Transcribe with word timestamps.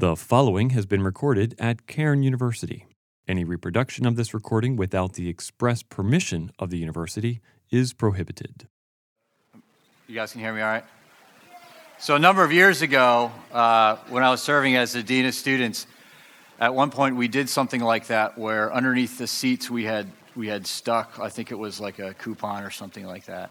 The 0.00 0.16
following 0.16 0.70
has 0.70 0.86
been 0.86 1.02
recorded 1.02 1.54
at 1.58 1.86
Cairn 1.86 2.22
University. 2.22 2.86
Any 3.28 3.44
reproduction 3.44 4.06
of 4.06 4.16
this 4.16 4.32
recording 4.32 4.74
without 4.76 5.12
the 5.12 5.28
express 5.28 5.82
permission 5.82 6.52
of 6.58 6.70
the 6.70 6.78
university 6.78 7.42
is 7.70 7.92
prohibited. 7.92 8.66
You 10.08 10.14
guys 10.14 10.32
can 10.32 10.40
hear 10.40 10.54
me 10.54 10.62
all 10.62 10.68
right? 10.68 10.84
So, 11.98 12.14
a 12.14 12.18
number 12.18 12.42
of 12.42 12.50
years 12.50 12.80
ago, 12.80 13.30
uh, 13.52 13.96
when 14.08 14.22
I 14.24 14.30
was 14.30 14.42
serving 14.42 14.74
as 14.74 14.94
the 14.94 15.02
Dean 15.02 15.26
of 15.26 15.34
Students, 15.34 15.86
at 16.58 16.74
one 16.74 16.90
point 16.90 17.16
we 17.16 17.28
did 17.28 17.50
something 17.50 17.82
like 17.82 18.06
that 18.06 18.38
where 18.38 18.72
underneath 18.72 19.18
the 19.18 19.26
seats 19.26 19.68
we 19.68 19.84
had, 19.84 20.10
we 20.34 20.48
had 20.48 20.66
stuck, 20.66 21.18
I 21.20 21.28
think 21.28 21.50
it 21.52 21.58
was 21.58 21.78
like 21.78 21.98
a 21.98 22.14
coupon 22.14 22.62
or 22.62 22.70
something 22.70 23.04
like 23.04 23.26
that. 23.26 23.50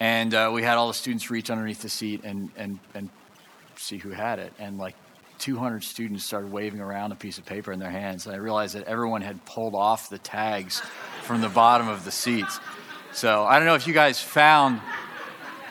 And 0.00 0.32
uh, 0.32 0.50
we 0.50 0.62
had 0.62 0.78
all 0.78 0.88
the 0.88 0.94
students 0.94 1.30
reach 1.30 1.50
underneath 1.50 1.82
the 1.82 1.90
seat 1.90 2.22
and, 2.24 2.50
and, 2.56 2.78
and 2.94 3.10
see 3.76 3.98
who 3.98 4.12
had 4.12 4.38
it. 4.38 4.54
And 4.58 4.78
like 4.78 4.94
200 5.44 5.84
students 5.84 6.24
started 6.24 6.50
waving 6.50 6.80
around 6.80 7.12
a 7.12 7.16
piece 7.16 7.36
of 7.36 7.44
paper 7.44 7.70
in 7.70 7.78
their 7.78 7.90
hands. 7.90 8.24
And 8.24 8.34
I 8.34 8.38
realized 8.38 8.74
that 8.76 8.86
everyone 8.86 9.20
had 9.20 9.44
pulled 9.44 9.74
off 9.74 10.08
the 10.08 10.16
tags 10.16 10.80
from 11.22 11.42
the 11.42 11.50
bottom 11.50 11.86
of 11.86 12.06
the 12.06 12.10
seats. 12.10 12.58
So 13.12 13.44
I 13.44 13.58
don't 13.58 13.66
know 13.66 13.74
if 13.74 13.86
you 13.86 13.92
guys 13.92 14.20
found 14.20 14.80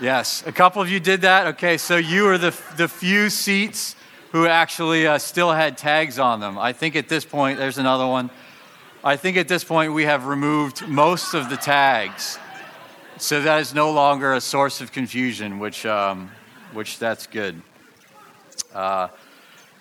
Yes, 0.01 0.43
a 0.45 0.51
couple 0.51 0.81
of 0.81 0.89
you 0.89 0.99
did 0.99 1.21
that. 1.21 1.47
Okay, 1.55 1.77
so 1.77 1.95
you 1.95 2.23
were 2.23 2.37
the, 2.37 2.53
the 2.75 2.87
few 2.87 3.29
seats 3.29 3.95
who 4.31 4.47
actually 4.47 5.07
uh, 5.07 5.17
still 5.17 5.51
had 5.51 5.77
tags 5.77 6.19
on 6.19 6.39
them. 6.39 6.57
I 6.59 6.73
think 6.73 6.95
at 6.95 7.07
this 7.07 7.23
point, 7.23 7.57
there's 7.57 7.77
another 7.77 8.05
one. 8.05 8.29
I 9.03 9.15
think 9.15 9.37
at 9.37 9.47
this 9.47 9.63
point, 9.63 9.93
we 9.93 10.03
have 10.03 10.25
removed 10.25 10.87
most 10.87 11.33
of 11.33 11.49
the 11.49 11.57
tags. 11.57 12.37
So 13.17 13.41
that 13.43 13.61
is 13.61 13.73
no 13.73 13.91
longer 13.91 14.33
a 14.33 14.41
source 14.41 14.81
of 14.81 14.91
confusion, 14.91 15.59
which, 15.59 15.85
um, 15.85 16.31
which 16.73 16.99
that's 16.99 17.25
good. 17.27 17.61
Uh, 18.73 19.07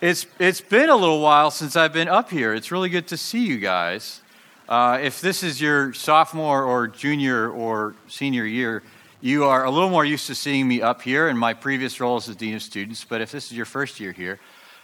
it's, 0.03 0.27
it's 0.41 0.61
been 0.61 0.91
a 0.91 0.97
little 0.97 1.21
while 1.21 1.53
since 1.53 1.77
I've 1.77 1.93
been 1.93 2.09
up 2.09 2.29
here. 2.29 2.53
It's 2.53 2.73
really 2.73 2.89
good 2.89 3.07
to 3.07 3.17
see 3.17 3.47
you 3.47 3.59
guys. 3.59 4.21
Uh, 4.69 4.99
if 5.01 5.21
this 5.21 5.45
is 5.45 5.61
your 5.61 5.93
sophomore 5.93 6.65
or 6.65 6.89
junior 6.89 7.49
or 7.49 7.95
senior 8.09 8.45
year, 8.45 8.83
you 9.21 9.45
are 9.45 9.65
a 9.65 9.71
little 9.71 9.91
more 9.91 10.05
used 10.05 10.27
to 10.27 10.35
seeing 10.35 10.67
me 10.67 10.83
up 10.83 11.03
here 11.03 11.29
in 11.29 11.39
my 11.39 11.55
previous 11.55 12.01
role 12.01 12.17
as 12.17 12.27
the 12.27 12.35
Dean 12.35 12.57
of 12.57 12.63
Students, 12.63 13.05
but 13.05 13.21
if 13.21 13.31
this 13.31 13.47
is 13.47 13.57
your 13.57 13.65
first 13.65 14.01
year 14.01 14.11
here, 14.11 14.41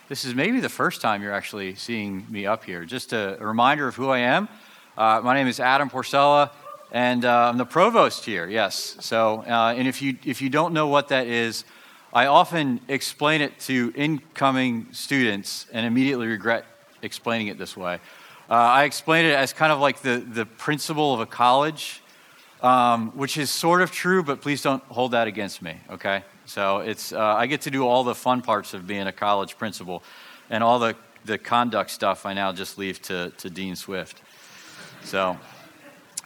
this 0.08 0.24
is 0.24 0.36
maybe 0.36 0.60
the 0.60 0.68
first 0.68 1.00
time 1.00 1.20
you're 1.20 1.34
actually 1.34 1.74
seeing 1.74 2.24
me 2.30 2.46
up 2.46 2.62
here. 2.62 2.84
Just 2.84 3.12
a, 3.12 3.42
a 3.42 3.44
reminder 3.44 3.88
of 3.88 3.96
who 3.96 4.10
I 4.10 4.18
am. 4.18 4.48
Uh, 4.96 5.20
my 5.24 5.34
name 5.34 5.48
is 5.48 5.58
Adam 5.58 5.90
Porcella, 5.90 6.50
and 6.92 7.24
uh, 7.24 7.48
I'm 7.48 7.58
the 7.58 7.66
provost 7.66 8.24
here, 8.24 8.46
yes. 8.46 8.96
So, 9.00 9.42
uh, 9.48 9.74
and 9.76 9.88
if 9.88 10.00
you, 10.00 10.16
if 10.24 10.40
you 10.40 10.48
don't 10.48 10.72
know 10.72 10.86
what 10.86 11.08
that 11.08 11.26
is, 11.26 11.64
I 12.12 12.26
often 12.26 12.80
explain 12.88 13.42
it 13.42 13.58
to 13.60 13.92
incoming 13.94 14.88
students 14.92 15.66
and 15.72 15.84
immediately 15.84 16.26
regret 16.26 16.64
explaining 17.02 17.48
it 17.48 17.58
this 17.58 17.76
way. 17.76 18.00
Uh, 18.50 18.54
I 18.54 18.84
explain 18.84 19.26
it 19.26 19.34
as 19.34 19.52
kind 19.52 19.72
of 19.72 19.78
like 19.78 20.00
the, 20.00 20.18
the 20.18 20.46
principal 20.46 21.12
of 21.12 21.20
a 21.20 21.26
college 21.26 22.02
um, 22.62 23.10
which 23.16 23.36
is 23.36 23.50
sort 23.50 23.82
of 23.82 23.92
true, 23.92 24.22
but 24.22 24.40
please 24.40 24.62
don't 24.62 24.82
hold 24.84 25.12
that 25.12 25.28
against 25.28 25.62
me, 25.62 25.76
okay? 25.90 26.24
So 26.46 26.78
it's, 26.78 27.12
uh, 27.12 27.20
I 27.20 27.46
get 27.46 27.62
to 27.62 27.70
do 27.70 27.86
all 27.86 28.04
the 28.04 28.14
fun 28.14 28.42
parts 28.42 28.74
of 28.74 28.86
being 28.86 29.06
a 29.06 29.12
college 29.12 29.58
principal, 29.58 30.02
and 30.50 30.64
all 30.64 30.78
the, 30.78 30.96
the 31.24 31.38
conduct 31.38 31.90
stuff 31.90 32.26
I 32.26 32.34
now 32.34 32.52
just 32.52 32.78
leave 32.78 33.00
to, 33.02 33.30
to 33.38 33.50
Dean 33.50 33.76
Swift. 33.76 34.22
So, 35.04 35.38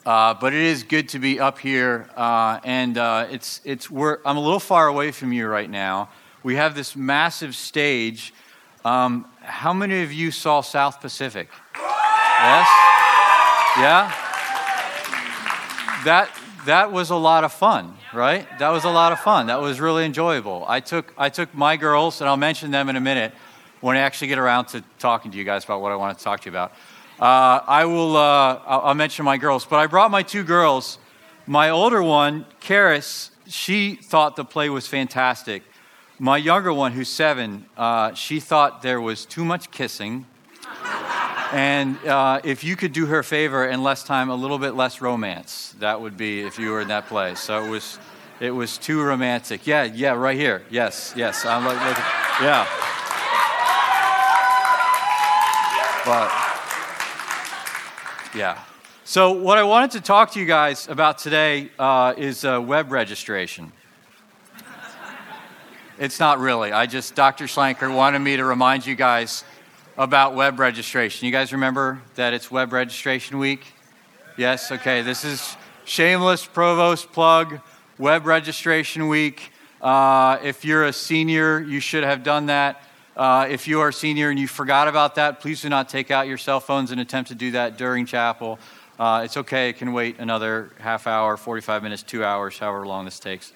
uh, 0.05 0.35
but 0.35 0.53
it 0.53 0.61
is 0.61 0.83
good 0.83 1.09
to 1.11 1.19
be 1.19 1.39
up 1.41 1.59
here, 1.59 2.09
uh, 2.17 2.61
and 2.65 2.99
uh, 2.99 3.27
it's, 3.31 3.61
it's, 3.65 3.89
I'm 3.91 4.37
a 4.37 4.41
little 4.41 4.61
far 4.61 4.89
away 4.89 5.13
from 5.13 5.33
you 5.33 5.47
right 5.47 5.71
now. 5.71 6.09
We 6.43 6.57
have 6.57 6.75
this 6.75 6.97
massive 6.97 7.55
stage. 7.55 8.35
Um, 8.85 9.27
how 9.41 9.73
many 9.73 10.03
of 10.03 10.13
you 10.13 10.31
saw 10.31 10.61
South 10.61 11.01
Pacific? 11.01 11.49
Yes? 11.75 12.69
Yeah? 13.79 14.23
that 16.05 16.31
that 16.67 16.93
was 16.93 17.11
a 17.11 17.17
lot 17.17 17.45
of 17.45 17.53
fun, 17.53 17.97
right? 18.13 18.47
That 18.59 18.71
was 18.71 18.85
a 18.85 18.91
lot 18.91 19.13
of 19.13 19.21
fun. 19.21 19.47
That 19.47 19.61
was 19.61 19.81
really 19.81 20.05
enjoyable. 20.05 20.65
I 20.69 20.81
took 20.81 21.13
I 21.17 21.29
took 21.29 21.55
my 21.55 21.77
girls, 21.77 22.21
and 22.21 22.29
I'll 22.29 22.37
mention 22.37 22.71
them 22.71 22.89
in 22.89 22.97
a 22.97 23.01
minute 23.01 23.33
when 23.81 23.97
I 23.97 24.01
actually 24.01 24.29
get 24.29 24.39
around 24.39 24.67
to 24.67 24.83
talking 24.99 25.33
to 25.33 25.39
you 25.39 25.45
guys 25.45 25.65
about 25.65 25.81
what 25.81 25.93
I 25.93 25.97
want 25.97 26.17
to 26.17 26.25
talk 26.25 26.41
to 26.41 26.47
you 26.47 26.53
about. 26.53 26.73
Uh, 27.21 27.61
I 27.67 27.85
will. 27.85 28.17
Uh, 28.17 28.61
I'll, 28.67 28.95
mention 28.95 29.25
my 29.25 29.37
girls, 29.37 29.65
but 29.65 29.77
I 29.77 29.87
brought 29.87 30.11
my 30.11 30.23
two 30.23 30.43
girls. 30.43 30.99
My 31.47 31.71
older 31.71 32.03
one, 32.03 32.47
Karis, 32.61 33.31
she 33.47 33.97
thought 33.97 34.37
the 34.37 34.45
play 34.45 34.69
was 34.69 34.87
fantastic. 34.87 35.63
My 36.19 36.37
younger 36.37 36.73
one, 36.73 36.93
who's 36.93 37.09
seven, 37.09 37.67
uh, 37.77 38.15
she 38.15 38.41
thought 38.41 38.83
there 38.83 39.01
was 39.01 39.27
too 39.27 39.45
much 39.45 39.71
kissing 39.71 40.27
and 41.53 41.99
uh, 42.07 42.41
if 42.45 42.65
you 42.65 42.77
could 42.77 42.95
do 42.95 43.05
her 43.07 43.19
a 43.19 43.25
favor 43.25 43.67
and 43.67 43.85
less 43.85 44.03
time, 44.03 44.31
a 44.31 44.35
little 44.35 44.59
bit 44.59 44.75
less 44.75 45.03
romance, 45.03 45.75
that 45.81 46.01
would 46.01 46.17
be 46.17 46.41
if 46.41 46.59
you 46.59 46.71
were 46.71 46.81
in 46.81 46.89
that 46.89 47.09
play. 47.09 47.35
So 47.35 47.63
it 47.63 47.69
was, 47.69 47.99
it 48.41 48.51
was 48.51 48.79
too 48.79 49.03
romantic. 49.03 49.67
Yeah, 49.67 49.85
yeah, 49.85 50.13
right 50.13 50.37
here. 50.37 50.63
Yes, 50.71 51.13
yes. 51.15 51.45
I'm 51.45 51.67
like, 51.67 51.77
yeah. 52.41 52.67
But 56.07 56.52
yeah. 58.35 58.59
So 59.05 59.33
what 59.33 59.59
I 59.59 59.63
wanted 59.63 59.91
to 59.93 60.01
talk 60.01 60.33
to 60.33 60.41
you 60.41 60.47
guys 60.47 60.89
about 60.89 61.19
today 61.19 61.71
uh, 61.79 62.15
is 62.17 62.45
uh, 62.45 62.61
web 62.61 62.91
registration. 62.91 63.73
It's 65.99 66.19
not 66.19 66.39
really. 66.39 66.73
I 66.73 66.87
just 66.87 67.15
Dr. 67.15 67.45
Schlanker 67.45 67.95
wanted 67.95 68.21
me 68.21 68.37
to 68.37 68.45
remind 68.45 68.87
you 68.87 68.95
guys 68.95 69.45
about 69.99 70.35
web 70.35 70.59
registration. 70.59 71.27
You 71.27 71.33
guys 71.33 71.53
remember 71.53 72.01
that 72.15 72.33
it's 72.33 72.51
web 72.51 72.73
registration 72.73 73.39
week? 73.39 73.67
Yes? 74.39 74.73
Okay, 74.73 75.03
this 75.03 75.25
is 75.25 75.57
shameless 75.85 76.47
provost 76.47 77.13
plug, 77.13 77.61
web 77.99 78.25
registration 78.25 79.09
week. 79.09 79.53
Uh, 79.83 80.39
if 80.43 80.65
you're 80.65 80.87
a 80.87 80.93
senior, 80.93 81.61
you 81.61 81.81
should 81.81 82.05
have 82.05 82.23
done 82.23 82.47
that. 82.47 82.83
Uh, 83.17 83.47
if 83.51 83.69
you 83.69 83.81
are 83.81 83.89
a 83.89 83.93
senior 83.93 84.31
and 84.31 84.39
you 84.39 84.49
forgot 84.49 84.89
about 84.89 85.17
that, 85.17 85.41
please 85.41 85.61
do 85.61 85.69
not 85.69 85.89
take 85.89 86.11
out 86.11 86.27
your 86.27 86.39
cell 86.39 86.61
phones 86.61 86.91
and 86.93 87.01
attempt 87.01 87.29
to 87.29 87.35
do 87.35 87.51
that 87.51 87.77
during 87.77 88.07
chapel. 88.07 88.59
Uh, 88.99 89.23
it's 89.25 89.37
okay, 89.37 89.69
it 89.69 89.77
can 89.77 89.93
wait 89.93 90.19
another 90.19 90.71
half 90.79 91.07
hour, 91.07 91.37
45 91.37 91.83
minutes, 91.83 92.03
two 92.03 92.25
hours, 92.25 92.59
however 92.59 92.87
long 92.87 93.05
this 93.05 93.19
takes. 93.19 93.53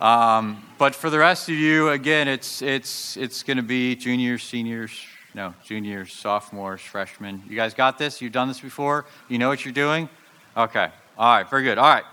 Um, 0.00 0.62
but 0.78 0.94
for 0.94 1.10
the 1.10 1.18
rest 1.18 1.48
of 1.48 1.56
you, 1.56 1.90
again, 1.90 2.28
it's, 2.28 2.62
it's, 2.62 3.16
it's 3.16 3.42
going 3.42 3.56
to 3.58 3.62
be 3.62 3.94
juniors, 3.94 4.42
seniors, 4.42 5.04
no, 5.34 5.52
juniors, 5.64 6.12
sophomores, 6.12 6.80
freshmen. 6.80 7.42
You 7.48 7.56
guys 7.56 7.74
got 7.74 7.98
this? 7.98 8.22
You've 8.22 8.32
done 8.32 8.48
this 8.48 8.60
before? 8.60 9.04
You 9.28 9.38
know 9.38 9.48
what 9.48 9.64
you're 9.64 9.74
doing? 9.74 10.08
Okay. 10.56 10.88
All 11.18 11.36
right, 11.36 11.50
very 11.50 11.64
good. 11.64 11.76
All 11.76 11.94
right. 11.94 12.04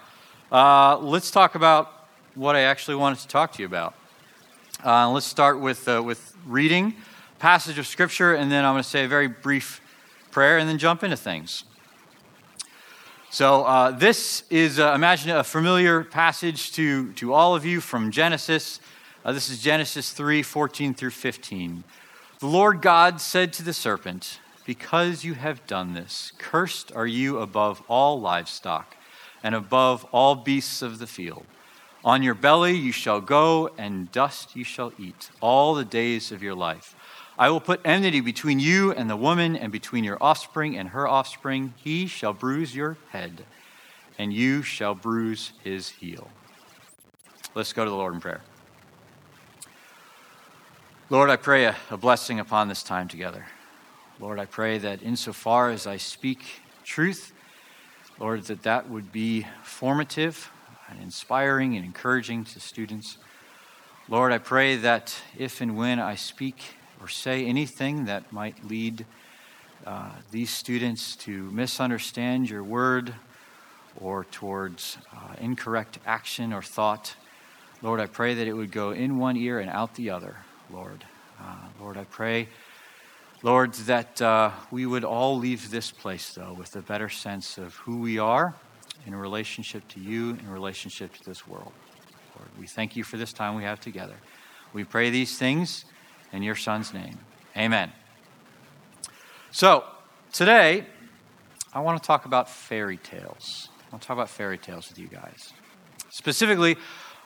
Uh, 0.52 0.97
let's 0.97 1.31
talk 1.31 1.56
about 1.56 2.08
what 2.34 2.56
I 2.56 2.62
actually 2.62 2.96
wanted 2.96 3.19
to 3.19 3.28
talk 3.28 3.53
to 3.53 3.62
you 3.62 3.66
about. 3.66 3.94
Uh, 4.84 5.09
let's 5.09 5.25
start 5.25 5.59
with, 5.59 5.88
uh, 5.88 6.02
with 6.03 6.36
reading 6.46 6.96
passage 7.40 7.78
of 7.78 7.88
scripture, 7.88 8.34
and 8.34 8.52
then 8.52 8.66
I'm 8.66 8.74
going 8.74 8.84
to 8.84 8.90
say 8.90 9.06
a 9.06 9.08
very 9.08 9.28
brief 9.28 9.81
prayer 10.31 10.58
and 10.58 10.68
then 10.68 10.78
jump 10.78 11.03
into 11.03 11.18
things. 11.18 11.63
So, 13.30 13.64
uh, 13.64 13.91
this 13.91 14.44
is, 14.50 14.80
uh, 14.80 14.94
imagine 14.94 15.31
a 15.31 15.44
familiar 15.44 16.03
passage 16.03 16.72
to, 16.74 17.12
to 17.14 17.34
all 17.34 17.56
of 17.56 17.66
you 17.66 17.81
from 17.81 18.12
Genesis. 18.12 18.80
Uh, 19.24 19.31
this 19.31 19.50
is 19.50 19.62
Genesis 19.62 20.12
3 20.12 20.41
14 20.41 20.94
through 20.94 21.12
15. 21.12 21.84
The 22.40 22.47
Lord 22.47 22.81
God 22.81 23.22
said 23.22 23.53
to 23.53 23.64
the 23.64 23.74
serpent, 23.74 24.40
Because 24.66 25.24
you 25.24 25.34
have 25.35 25.66
done 25.68 25.94
this, 25.94 26.31
cursed 26.38 26.91
are 26.94 27.08
you 27.08 27.40
above 27.40 27.81
all 27.88 28.19
livestock 28.19 28.96
and 29.44 29.56
above 29.56 30.06
all 30.12 30.35
beasts 30.35 30.81
of 30.81 31.00
the 31.00 31.08
field. 31.08 31.46
On 32.06 32.22
your 32.22 32.36
belly 32.36 32.74
you 32.74 32.92
shall 32.92 33.20
go, 33.20 33.72
and 33.80 34.12
dust 34.12 34.56
you 34.56 34.64
shall 34.64 34.94
eat 35.00 35.32
all 35.42 35.74
the 35.74 35.84
days 35.84 36.32
of 36.32 36.44
your 36.44 36.54
life. 36.54 36.96
I 37.36 37.50
will 37.50 37.60
put 37.60 37.82
enmity 37.84 38.22
between 38.22 38.60
you 38.60 38.91
and 38.91 39.09
the 39.09 39.18
woman, 39.18 39.56
and 39.56 39.72
between 39.72 40.03
your 40.03 40.22
offspring 40.22 40.78
and 40.78 40.90
her 40.90 41.08
offspring. 41.08 41.74
He 41.78 42.06
shall 42.06 42.32
bruise 42.32 42.76
your 42.76 42.97
head, 43.09 43.44
and 44.20 44.32
you 44.32 44.62
shall 44.62 44.94
bruise 44.94 45.53
his 45.64 45.90
heel. 45.90 46.29
Let's 47.56 47.74
go 47.74 47.84
to 47.84 47.90
the 47.90 47.96
Lord 47.96 48.14
in 48.14 48.22
prayer. 48.22 48.41
Lord, 51.09 51.32
I 51.32 51.38
pray 51.38 51.66
a, 51.66 51.76
a, 51.90 51.97
blessing 51.97 52.40
upon 52.40 52.68
this 52.68 52.84
time 52.84 53.08
together. 53.08 53.47
Lord, 54.20 54.40
I 54.40 54.46
pray 54.46 54.78
that 54.78 55.02
insofar 55.02 55.72
as 55.72 55.88
I 55.88 55.97
speak 55.97 56.62
truth, 56.84 57.34
Lord, 58.20 58.44
that 58.44 58.62
that 58.62 58.90
would 58.91 59.12
be 59.12 59.47
formative 59.64 60.52
and 60.90 61.02
inspiring 61.02 61.76
and 61.76 61.85
encouraging 61.85 62.43
to 62.46 62.59
students. 62.59 63.17
Lord, 64.08 64.32
I 64.32 64.37
pray 64.37 64.76
that 64.78 65.16
if 65.37 65.61
and 65.61 65.76
when 65.78 65.99
I 65.99 66.16
speak 66.16 66.76
or 67.02 67.08
say 67.08 67.46
anything 67.46 68.05
that 68.05 68.32
might 68.32 68.66
lead 68.66 69.05
uh, 69.85 70.11
these 70.32 70.49
students 70.49 71.16
to 71.17 71.52
misunderstand 71.52 72.49
your 72.49 72.64
word 72.64 73.14
or 73.99 74.26
towards 74.26 74.97
uh, 75.14 75.35
incorrect 75.40 75.99
action 76.05 76.53
or 76.53 76.61
thought, 76.61 77.16
Lord, 77.81 77.99
I 77.99 78.08
pray 78.08 78.34
that 78.34 78.47
it 78.47 78.53
would 78.53 78.72
go 78.72 78.91
in 78.91 79.17
one 79.17 79.38
ear 79.38 79.59
and 79.59 79.70
out 79.70 79.96
the 79.96 80.09
other. 80.09 80.38
Lord. 80.72 81.05
Uh, 81.40 81.55
Lord, 81.79 81.97
I 81.97 82.05
pray 82.05 82.47
Lord, 83.46 83.73
that 83.73 84.20
uh, 84.23 84.49
we 84.72 84.88
would 84.88 85.03
all 85.03 85.38
leave 85.38 85.70
this 85.70 85.91
place, 85.91 86.34
though, 86.34 86.53
with 86.53 86.76
a 86.76 86.81
better 86.81 87.09
sense 87.09 87.59
of 87.59 87.76
who 87.76 87.99
we 87.99 88.17
are 88.17 88.55
in 89.05 89.16
relationship 89.16 89.87
to 89.90 89.99
you, 89.99 90.31
in 90.31 90.49
relationship 90.49 91.13
to 91.13 91.23
this 91.23 91.47
world. 91.47 91.72
Lord, 92.37 92.49
we 92.59 92.67
thank 92.67 92.96
you 92.96 93.03
for 93.03 93.17
this 93.17 93.34
time 93.34 93.55
we 93.55 93.63
have 93.63 93.79
together. 93.79 94.16
We 94.73 94.84
pray 94.84 95.09
these 95.09 95.37
things 95.37 95.85
in 96.34 96.43
your 96.43 96.55
Son's 96.55 96.93
name. 96.93 97.17
Amen. 97.55 97.91
So, 99.52 99.85
today, 100.34 100.85
I 101.73 101.79
want 101.79 102.02
to 102.02 102.05
talk 102.05 102.25
about 102.25 102.49
fairy 102.49 102.97
tales. 102.97 103.69
I 103.79 103.91
want 103.91 104.02
to 104.02 104.07
talk 104.07 104.16
about 104.16 104.29
fairy 104.29 104.57
tales 104.57 104.90
with 104.90 104.99
you 104.99 105.07
guys. 105.07 105.53
Specifically, 106.09 106.75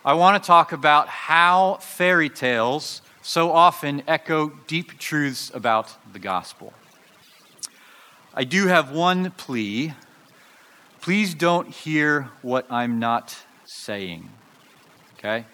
I 0.05 0.13
want 0.13 0.41
to 0.41 0.47
talk 0.47 0.71
about 0.71 1.07
how 1.07 1.77
fairy 1.81 2.29
tales 2.29 3.01
so 3.21 3.51
often 3.51 4.01
echo 4.07 4.49
deep 4.67 4.97
truths 4.97 5.51
about 5.53 5.95
the 6.13 6.19
gospel. 6.19 6.73
I 8.33 8.43
do 8.43 8.67
have 8.67 8.91
one 8.91 9.31
plea. 9.31 9.93
Please 11.01 11.33
don't 11.33 11.69
hear 11.69 12.29
what 12.41 12.65
I'm 12.69 12.99
not 12.99 13.37
saying. 13.65 14.29
Okay? 15.17 15.45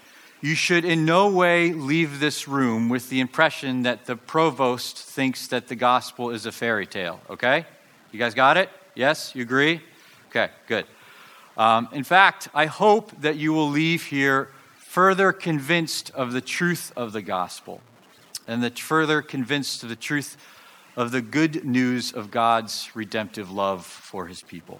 You 0.41 0.55
should 0.55 0.85
in 0.85 1.05
no 1.05 1.29
way 1.29 1.71
leave 1.71 2.19
this 2.19 2.47
room 2.47 2.89
with 2.89 3.09
the 3.09 3.19
impression 3.19 3.83
that 3.83 4.05
the 4.05 4.15
provost 4.15 4.97
thinks 4.97 5.47
that 5.47 5.67
the 5.67 5.75
gospel 5.75 6.29
is 6.29 6.45
a 6.45 6.51
fairy 6.51 6.85
tale. 6.85 7.19
Okay? 7.29 7.65
You 8.11 8.19
guys 8.19 8.33
got 8.33 8.57
it? 8.57 8.69
Yes? 8.95 9.33
You 9.35 9.43
agree? 9.43 9.81
Okay, 10.29 10.49
good. 10.67 10.85
Um, 11.57 11.89
in 11.91 12.03
fact, 12.03 12.49
I 12.53 12.65
hope 12.65 13.11
that 13.21 13.37
you 13.37 13.53
will 13.53 13.69
leave 13.69 14.05
here 14.05 14.49
further 14.77 15.31
convinced 15.31 16.09
of 16.11 16.31
the 16.31 16.41
truth 16.41 16.91
of 16.95 17.13
the 17.13 17.21
gospel 17.21 17.81
and 18.47 18.63
that 18.63 18.79
further 18.79 19.21
convinced 19.21 19.83
of 19.83 19.89
the 19.89 19.95
truth 19.95 20.37
of 20.95 21.11
the 21.11 21.21
good 21.21 21.65
news 21.65 22.11
of 22.11 22.31
God's 22.31 22.89
redemptive 22.93 23.51
love 23.51 23.85
for 23.85 24.27
his 24.27 24.41
people. 24.41 24.79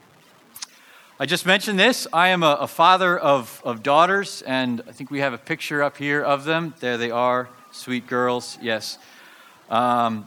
I 1.18 1.26
just 1.26 1.46
mentioned 1.46 1.80
this. 1.80 2.08
I 2.12 2.28
am 2.28 2.44
a, 2.44 2.58
a, 2.60 2.68
father 2.68 3.18
of, 3.18 3.62
of 3.64 3.82
daughters, 3.82 4.42
and 4.42 4.82
I 4.86 4.92
think 4.92 5.10
we 5.10 5.20
have 5.20 5.32
a 5.32 5.38
picture 5.38 5.82
up 5.82 5.96
here 5.96 6.22
of 6.22 6.44
them. 6.44 6.74
There 6.82 6.98
they 6.98 7.10
are, 7.10 7.48
sweet 7.72 8.06
girls, 8.06 8.58
yes. 8.62 8.98
Um, 9.70 10.26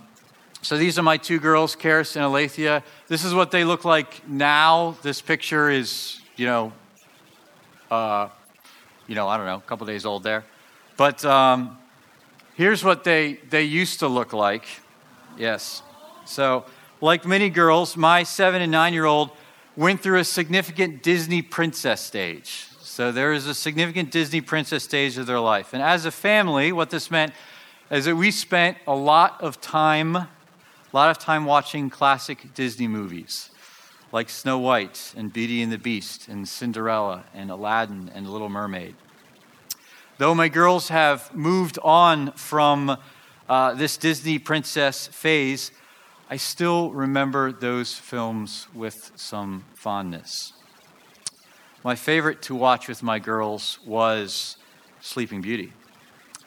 so 0.62 0.78
these 0.78 0.98
are 0.98 1.02
my 1.02 1.18
two 1.18 1.40
girls, 1.40 1.76
Karis 1.76 2.16
and 2.16 2.24
Alethea. 2.24 2.82
This 3.06 3.22
is 3.22 3.34
what 3.34 3.50
they 3.50 3.64
look 3.64 3.84
like 3.84 4.26
now. 4.26 4.96
This 5.02 5.20
picture 5.20 5.68
is, 5.68 6.22
you 6.36 6.46
know, 6.46 6.72
uh, 7.90 8.30
you 9.06 9.14
know, 9.14 9.28
I 9.28 9.36
don't 9.36 9.44
know, 9.44 9.56
a 9.56 9.68
couple 9.68 9.86
days 9.86 10.06
old 10.06 10.22
there. 10.22 10.46
But 10.96 11.22
um, 11.22 11.76
here's 12.54 12.82
what 12.82 13.04
they, 13.04 13.34
they 13.50 13.64
used 13.64 13.98
to 13.98 14.08
look 14.08 14.32
like. 14.32 14.64
Yes. 15.36 15.82
So, 16.24 16.64
like 17.02 17.26
many 17.26 17.50
girls, 17.50 17.94
my 17.94 18.22
seven 18.22 18.62
and 18.62 18.72
nine 18.72 18.94
year 18.94 19.04
old 19.04 19.32
went 19.78 20.00
through 20.00 20.18
a 20.18 20.24
significant 20.24 21.04
Disney 21.04 21.40
princess 21.40 22.00
stage. 22.00 22.66
So, 22.80 23.12
there 23.12 23.32
is 23.32 23.46
a 23.46 23.54
significant 23.54 24.10
Disney 24.10 24.40
princess 24.40 24.82
stage 24.82 25.16
of 25.18 25.26
their 25.26 25.38
life. 25.38 25.72
And 25.72 25.80
as 25.80 26.04
a 26.04 26.10
family, 26.10 26.72
what 26.72 26.90
this 26.90 27.12
meant 27.12 27.32
is 27.88 28.06
that 28.06 28.16
we 28.16 28.32
spent 28.32 28.76
a 28.88 28.94
lot 28.94 29.40
of 29.40 29.60
time, 29.60 30.16
a 30.16 30.28
lot 30.92 31.10
of 31.10 31.18
time 31.18 31.44
watching 31.44 31.90
classic 31.90 32.52
Disney 32.54 32.88
movies 32.88 33.50
like 34.10 34.28
Snow 34.28 34.58
White 34.58 35.14
and 35.16 35.32
Beauty 35.32 35.62
and 35.62 35.70
the 35.70 35.78
Beast 35.78 36.26
and 36.26 36.48
Cinderella 36.48 37.24
and 37.32 37.48
Aladdin 37.48 38.10
and 38.12 38.28
Little 38.28 38.48
Mermaid. 38.48 38.96
Though 40.16 40.34
my 40.34 40.48
girls 40.48 40.88
have 40.88 41.32
moved 41.32 41.78
on 41.84 42.32
from 42.32 42.96
uh, 43.48 43.74
this 43.74 43.96
Disney 43.96 44.40
princess 44.40 45.06
phase, 45.06 45.70
I 46.30 46.36
still 46.36 46.90
remember 46.90 47.52
those 47.52 47.94
films 47.94 48.68
with 48.74 49.12
some 49.16 49.64
fondness. 49.74 50.52
My 51.84 51.94
favorite 51.94 52.42
to 52.42 52.54
watch 52.54 52.88
with 52.88 53.02
my 53.02 53.18
girls 53.18 53.78
was 53.86 54.56
Sleeping 55.00 55.40
Beauty, 55.40 55.72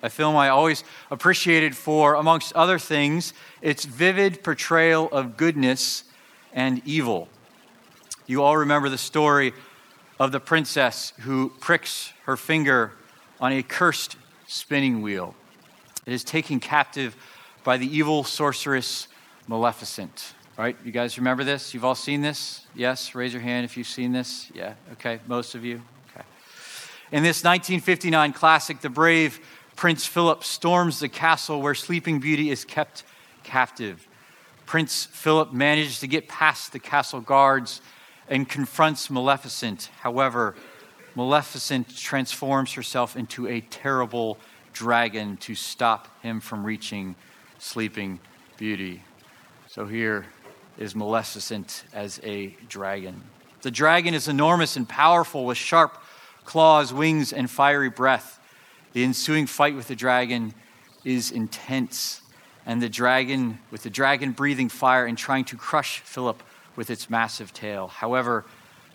a 0.03 0.09
film 0.09 0.35
I 0.35 0.49
always 0.49 0.83
appreciated 1.09 1.75
for, 1.75 2.15
amongst 2.15 2.53
other 2.53 2.77
things, 2.77 3.33
its 3.61 3.85
vivid 3.85 4.43
portrayal 4.43 5.09
of 5.09 5.37
goodness 5.37 6.03
and 6.53 6.81
evil 6.85 7.29
you 8.31 8.43
all 8.43 8.55
remember 8.55 8.87
the 8.87 8.97
story 8.97 9.51
of 10.17 10.31
the 10.31 10.39
princess 10.39 11.11
who 11.19 11.49
pricks 11.59 12.13
her 12.23 12.37
finger 12.37 12.93
on 13.41 13.51
a 13.51 13.61
cursed 13.61 14.15
spinning 14.47 15.01
wheel. 15.01 15.35
It 16.05 16.13
is 16.13 16.23
taken 16.23 16.61
captive 16.61 17.17
by 17.65 17.75
the 17.75 17.85
evil 17.85 18.23
sorceress 18.23 19.09
Maleficent. 19.47 20.33
Right? 20.57 20.75
You 20.85 20.91
guys 20.91 21.17
remember 21.17 21.43
this? 21.43 21.73
You've 21.73 21.85
all 21.85 21.95
seen 21.95 22.21
this? 22.21 22.65
Yes? 22.75 23.15
Raise 23.15 23.33
your 23.33 23.41
hand 23.41 23.65
if 23.65 23.77
you've 23.77 23.87
seen 23.87 24.11
this. 24.11 24.51
Yeah? 24.53 24.73
Okay. 24.93 25.19
Most 25.27 25.55
of 25.55 25.65
you? 25.65 25.81
Okay. 26.13 26.25
In 27.11 27.23
this 27.23 27.43
1959 27.43 28.33
classic, 28.33 28.81
the 28.81 28.89
brave 28.89 29.39
Prince 29.75 30.05
Philip 30.05 30.43
storms 30.43 30.99
the 30.99 31.09
castle 31.09 31.61
where 31.61 31.73
Sleeping 31.73 32.19
Beauty 32.19 32.51
is 32.51 32.65
kept 32.65 33.03
captive. 33.43 34.07
Prince 34.65 35.05
Philip 35.05 35.51
manages 35.51 35.99
to 36.01 36.07
get 36.07 36.27
past 36.27 36.71
the 36.71 36.79
castle 36.79 37.21
guards 37.21 37.81
and 38.29 38.47
confronts 38.47 39.09
Maleficent. 39.09 39.89
However, 39.99 40.55
Maleficent 41.15 41.95
transforms 41.95 42.73
herself 42.73 43.15
into 43.15 43.47
a 43.47 43.61
terrible 43.61 44.37
dragon 44.73 45.37
to 45.37 45.55
stop 45.55 46.21
him 46.21 46.39
from 46.39 46.63
reaching 46.65 47.15
Sleeping 47.59 48.19
Beauty. 48.57 49.03
So 49.73 49.85
here 49.85 50.25
is 50.77 50.95
Maleficent 50.95 51.85
as 51.93 52.19
a 52.25 52.47
dragon. 52.67 53.23
The 53.61 53.71
dragon 53.71 54.13
is 54.13 54.27
enormous 54.27 54.75
and 54.75 54.87
powerful 54.87 55.45
with 55.45 55.57
sharp 55.57 55.97
claws, 56.43 56.91
wings, 56.91 57.31
and 57.31 57.49
fiery 57.49 57.89
breath. 57.89 58.37
The 58.91 59.05
ensuing 59.05 59.47
fight 59.47 59.73
with 59.73 59.87
the 59.87 59.95
dragon 59.95 60.53
is 61.05 61.31
intense, 61.31 62.21
and 62.65 62.81
the 62.81 62.89
dragon, 62.89 63.59
with 63.71 63.83
the 63.83 63.89
dragon 63.89 64.33
breathing 64.33 64.67
fire 64.67 65.05
and 65.05 65.17
trying 65.17 65.45
to 65.45 65.55
crush 65.55 65.99
Philip, 66.01 66.43
with 66.75 66.89
its 66.89 67.09
massive 67.09 67.53
tail. 67.53 67.87
However, 67.87 68.43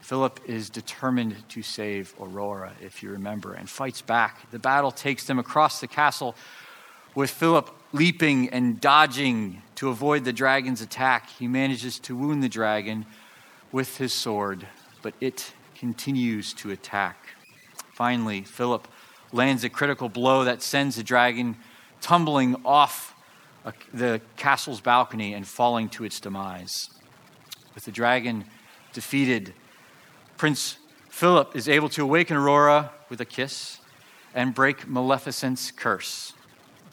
Philip 0.02 0.40
is 0.44 0.68
determined 0.68 1.36
to 1.48 1.62
save 1.62 2.14
Aurora, 2.20 2.74
if 2.82 3.02
you 3.02 3.08
remember, 3.08 3.54
and 3.54 3.66
fights 3.66 4.02
back. 4.02 4.50
The 4.50 4.58
battle 4.58 4.90
takes 4.90 5.24
them 5.24 5.38
across 5.38 5.80
the 5.80 5.88
castle 5.88 6.36
with 7.16 7.30
Philip 7.30 7.68
leaping 7.92 8.48
and 8.50 8.80
dodging 8.80 9.62
to 9.74 9.88
avoid 9.88 10.24
the 10.24 10.32
dragon's 10.32 10.80
attack. 10.80 11.28
He 11.30 11.48
manages 11.48 11.98
to 12.00 12.16
wound 12.16 12.44
the 12.44 12.48
dragon 12.48 13.06
with 13.72 13.96
his 13.96 14.12
sword, 14.12 14.68
but 15.02 15.14
it 15.20 15.52
continues 15.74 16.54
to 16.54 16.70
attack. 16.70 17.30
Finally, 17.92 18.42
Philip 18.42 18.86
lands 19.32 19.64
a 19.64 19.68
critical 19.68 20.08
blow 20.08 20.44
that 20.44 20.62
sends 20.62 20.94
the 20.94 21.02
dragon 21.02 21.56
tumbling 22.00 22.54
off 22.64 23.14
the 23.92 24.20
castle's 24.36 24.80
balcony 24.80 25.34
and 25.34 25.48
falling 25.48 25.88
to 25.88 26.04
its 26.04 26.20
demise 26.20 26.90
with 27.76 27.84
the 27.84 27.92
dragon 27.92 28.44
defeated, 28.92 29.52
Prince 30.36 30.78
Philip 31.10 31.54
is 31.54 31.68
able 31.68 31.88
to 31.90 32.02
awaken 32.02 32.36
Aurora 32.36 32.90
with 33.08 33.20
a 33.20 33.24
kiss 33.24 33.78
and 34.34 34.54
break 34.54 34.88
Maleficent's 34.88 35.70
curse. 35.70 36.32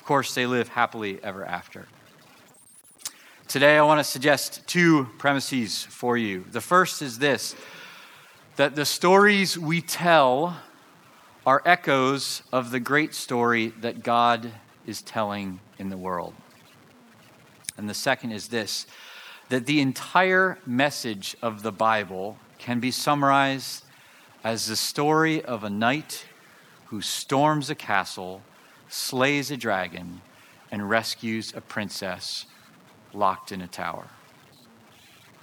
Of 0.04 0.08
course, 0.08 0.36
they 0.36 0.46
live 0.46 0.68
happily 0.68 1.24
ever 1.24 1.46
after. 1.46 1.88
Today, 3.48 3.78
I 3.78 3.84
want 3.84 4.02
to 4.02 4.04
suggest 4.04 4.68
two 4.68 5.08
premises 5.18 5.86
for 5.86 6.18
you. 6.18 6.44
The 6.52 6.60
first 6.60 7.02
is 7.02 7.20
this 7.20 7.56
that 8.58 8.76
the 8.76 8.84
stories 8.84 9.58
we 9.58 9.80
tell 9.80 10.58
are 11.46 11.62
echoes 11.66 12.44
of 12.52 12.72
the 12.72 12.82
great 12.82 13.16
story 13.16 13.70
that 13.80 14.04
God 14.04 14.52
is 14.86 15.02
telling 15.02 15.62
in 15.80 15.88
the 15.88 15.96
world. 15.96 16.34
And 17.78 17.88
the 17.88 17.94
second 17.94 18.34
is 18.34 18.50
this 18.50 18.86
that 19.48 19.68
the 19.68 19.80
entire 19.80 20.60
message 20.66 21.38
of 21.42 21.64
the 21.64 21.72
Bible 21.72 22.38
can 22.58 22.82
be 22.82 22.92
summarized 22.92 23.86
as 24.44 24.68
the 24.68 24.76
story 24.76 25.42
of 25.42 25.64
a 25.64 25.70
knight 25.70 26.26
who 26.88 27.00
storms 27.00 27.70
a 27.70 27.76
castle, 27.76 28.42
slays 28.94 29.50
a 29.50 29.58
dragon, 29.58 30.22
and 30.72 30.88
rescues 30.88 31.52
a 31.56 31.62
princess 31.62 32.46
locked 33.12 33.52
in 33.52 33.62
a 33.62 33.68
tower. 33.68 34.08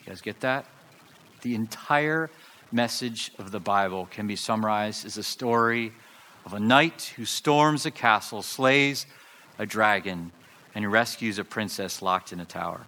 You 0.00 0.07
guys 0.07 0.21
get 0.21 0.40
that? 0.40 0.66
The 1.42 1.57
entire 1.57 2.30
message 2.71 3.33
of 3.38 3.50
the 3.50 3.59
Bible 3.59 4.07
can 4.11 4.28
be 4.28 4.37
summarized 4.37 5.04
as 5.04 5.16
a 5.16 5.23
story 5.25 5.92
of 6.45 6.54
a 6.54 6.61
knight 6.61 7.12
who 7.16 7.25
storms 7.25 7.87
a 7.87 7.90
castle, 7.90 8.42
slays 8.42 9.07
a 9.59 9.66
dragon, 9.66 10.30
and 10.75 10.90
rescues 10.90 11.38
a 11.38 11.45
princess 11.45 12.00
locked 12.00 12.33
in 12.33 12.38
a 12.38 12.45
tower. 12.45 12.87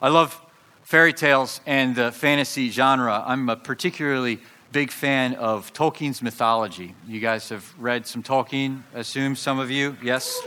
I 0.00 0.08
love 0.08 0.40
fairy 0.84 1.12
tales 1.12 1.60
and 1.66 1.94
the 1.94 2.10
fantasy 2.10 2.70
genre. 2.70 3.22
I'm 3.26 3.48
a 3.50 3.56
particularly 3.56 4.40
big 4.72 4.90
fan 4.90 5.34
of 5.34 5.70
Tolkien's 5.74 6.22
mythology. 6.22 6.94
You 7.06 7.20
guys 7.20 7.50
have 7.50 7.74
read 7.78 8.06
some 8.06 8.22
Tolkien, 8.22 8.82
I 8.94 9.00
assume 9.00 9.36
some 9.36 9.58
of 9.58 9.70
you? 9.70 9.98
Yes? 10.02 10.40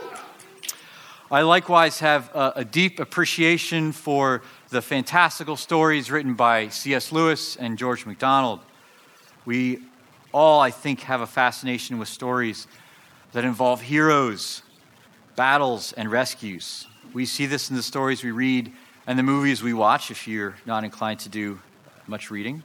I 1.29 1.43
likewise 1.43 1.99
have 1.99 2.31
a, 2.33 2.53
a 2.57 2.65
deep 2.65 2.99
appreciation 2.99 3.91
for 3.91 4.41
the 4.69 4.81
fantastical 4.81 5.55
stories 5.55 6.09
written 6.09 6.33
by 6.33 6.69
C.S. 6.69 7.11
Lewis 7.11 7.55
and 7.55 7.77
George 7.77 8.07
MacDonald. 8.07 8.61
We 9.45 9.83
all, 10.33 10.59
I 10.59 10.71
think, 10.71 11.01
have 11.01 11.21
a 11.21 11.27
fascination 11.27 11.99
with 11.99 12.07
stories 12.07 12.65
that 13.33 13.45
involve 13.45 13.79
heroes, 13.79 14.63
battles, 15.35 15.93
and 15.93 16.09
rescues. 16.09 16.87
We 17.13 17.27
see 17.27 17.45
this 17.45 17.69
in 17.69 17.75
the 17.75 17.83
stories 17.83 18.23
we 18.23 18.31
read 18.31 18.73
and 19.05 19.19
the 19.19 19.23
movies 19.23 19.61
we 19.61 19.73
watch 19.73 20.09
if 20.09 20.27
you're 20.27 20.55
not 20.65 20.83
inclined 20.83 21.19
to 21.19 21.29
do 21.29 21.59
much 22.07 22.31
reading. 22.31 22.63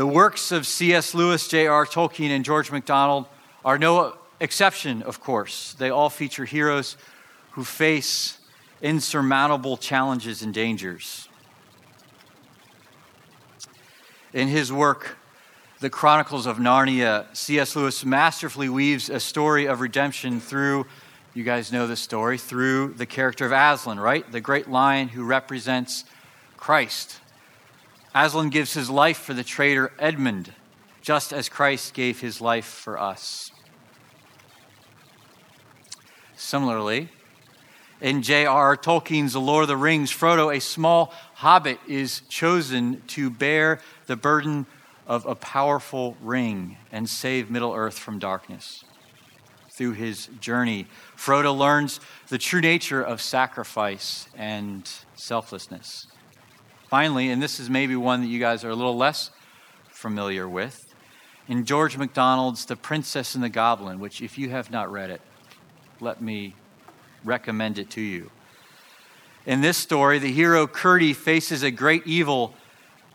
The 0.00 0.06
works 0.06 0.50
of 0.50 0.66
C.S. 0.66 1.14
Lewis, 1.14 1.46
J.R. 1.46 1.84
Tolkien, 1.84 2.30
and 2.30 2.42
George 2.42 2.72
MacDonald 2.72 3.26
are 3.66 3.76
no 3.76 4.16
exception, 4.40 5.02
of 5.02 5.20
course. 5.20 5.74
They 5.74 5.90
all 5.90 6.08
feature 6.08 6.46
heroes 6.46 6.96
who 7.50 7.64
face 7.64 8.38
insurmountable 8.80 9.76
challenges 9.76 10.40
and 10.40 10.54
dangers. 10.54 11.28
In 14.32 14.48
his 14.48 14.72
work, 14.72 15.18
The 15.80 15.90
Chronicles 15.90 16.46
of 16.46 16.56
Narnia, 16.56 17.26
C.S. 17.36 17.76
Lewis 17.76 18.02
masterfully 18.02 18.70
weaves 18.70 19.10
a 19.10 19.20
story 19.20 19.66
of 19.66 19.82
redemption 19.82 20.40
through, 20.40 20.86
you 21.34 21.44
guys 21.44 21.72
know 21.72 21.86
the 21.86 21.94
story, 21.94 22.38
through 22.38 22.94
the 22.94 23.04
character 23.04 23.44
of 23.44 23.52
Aslan, 23.52 24.00
right? 24.00 24.32
The 24.32 24.40
great 24.40 24.66
lion 24.66 25.08
who 25.08 25.24
represents 25.24 26.06
Christ. 26.56 27.20
Aslan 28.14 28.50
gives 28.50 28.74
his 28.74 28.90
life 28.90 29.18
for 29.18 29.34
the 29.34 29.44
traitor 29.44 29.92
Edmund, 29.98 30.52
just 31.00 31.32
as 31.32 31.48
Christ 31.48 31.94
gave 31.94 32.20
his 32.20 32.40
life 32.40 32.64
for 32.64 32.98
us. 32.98 33.52
Similarly, 36.34 37.10
in 38.00 38.22
J.R.R. 38.22 38.76
Tolkien's 38.76 39.34
The 39.34 39.40
Lord 39.40 39.62
of 39.62 39.68
the 39.68 39.76
Rings, 39.76 40.10
Frodo, 40.10 40.54
a 40.54 40.60
small 40.60 41.12
hobbit, 41.34 41.78
is 41.86 42.22
chosen 42.28 43.02
to 43.08 43.30
bear 43.30 43.80
the 44.06 44.16
burden 44.16 44.66
of 45.06 45.26
a 45.26 45.34
powerful 45.34 46.16
ring 46.22 46.78
and 46.90 47.08
save 47.08 47.50
Middle 47.50 47.74
Earth 47.74 47.98
from 47.98 48.18
darkness. 48.18 48.84
Through 49.70 49.92
his 49.92 50.26
journey, 50.40 50.86
Frodo 51.16 51.56
learns 51.56 52.00
the 52.28 52.38
true 52.38 52.60
nature 52.60 53.02
of 53.02 53.20
sacrifice 53.20 54.28
and 54.34 54.90
selflessness. 55.14 56.06
Finally, 56.90 57.30
and 57.30 57.40
this 57.40 57.60
is 57.60 57.70
maybe 57.70 57.94
one 57.94 58.20
that 58.20 58.26
you 58.26 58.40
guys 58.40 58.64
are 58.64 58.70
a 58.70 58.74
little 58.74 58.96
less 58.96 59.30
familiar 59.86 60.48
with, 60.48 60.92
in 61.46 61.64
George 61.64 61.96
MacDonald's 61.96 62.64
The 62.64 62.74
Princess 62.74 63.36
and 63.36 63.44
the 63.44 63.48
Goblin, 63.48 64.00
which, 64.00 64.20
if 64.20 64.36
you 64.36 64.50
have 64.50 64.72
not 64.72 64.90
read 64.90 65.08
it, 65.08 65.20
let 66.00 66.20
me 66.20 66.56
recommend 67.22 67.78
it 67.78 67.90
to 67.90 68.00
you. 68.00 68.32
In 69.46 69.60
this 69.60 69.78
story, 69.78 70.18
the 70.18 70.32
hero 70.32 70.66
Curdie 70.66 71.12
faces 71.12 71.62
a 71.62 71.70
great 71.70 72.04
evil, 72.08 72.54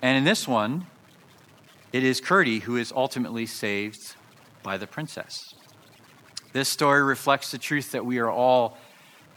and 0.02 0.18
in 0.18 0.24
this 0.24 0.48
one, 0.48 0.88
it 1.92 2.02
is 2.02 2.22
Curdie 2.22 2.60
who 2.60 2.78
is 2.78 2.94
ultimately 2.96 3.46
saved 3.46 4.16
by 4.64 4.78
the 4.78 4.88
princess. 4.88 5.54
This 6.54 6.70
story 6.70 7.04
reflects 7.04 7.52
the 7.52 7.58
truth 7.58 7.92
that 7.92 8.06
we 8.06 8.20
are 8.20 8.32
all 8.32 8.78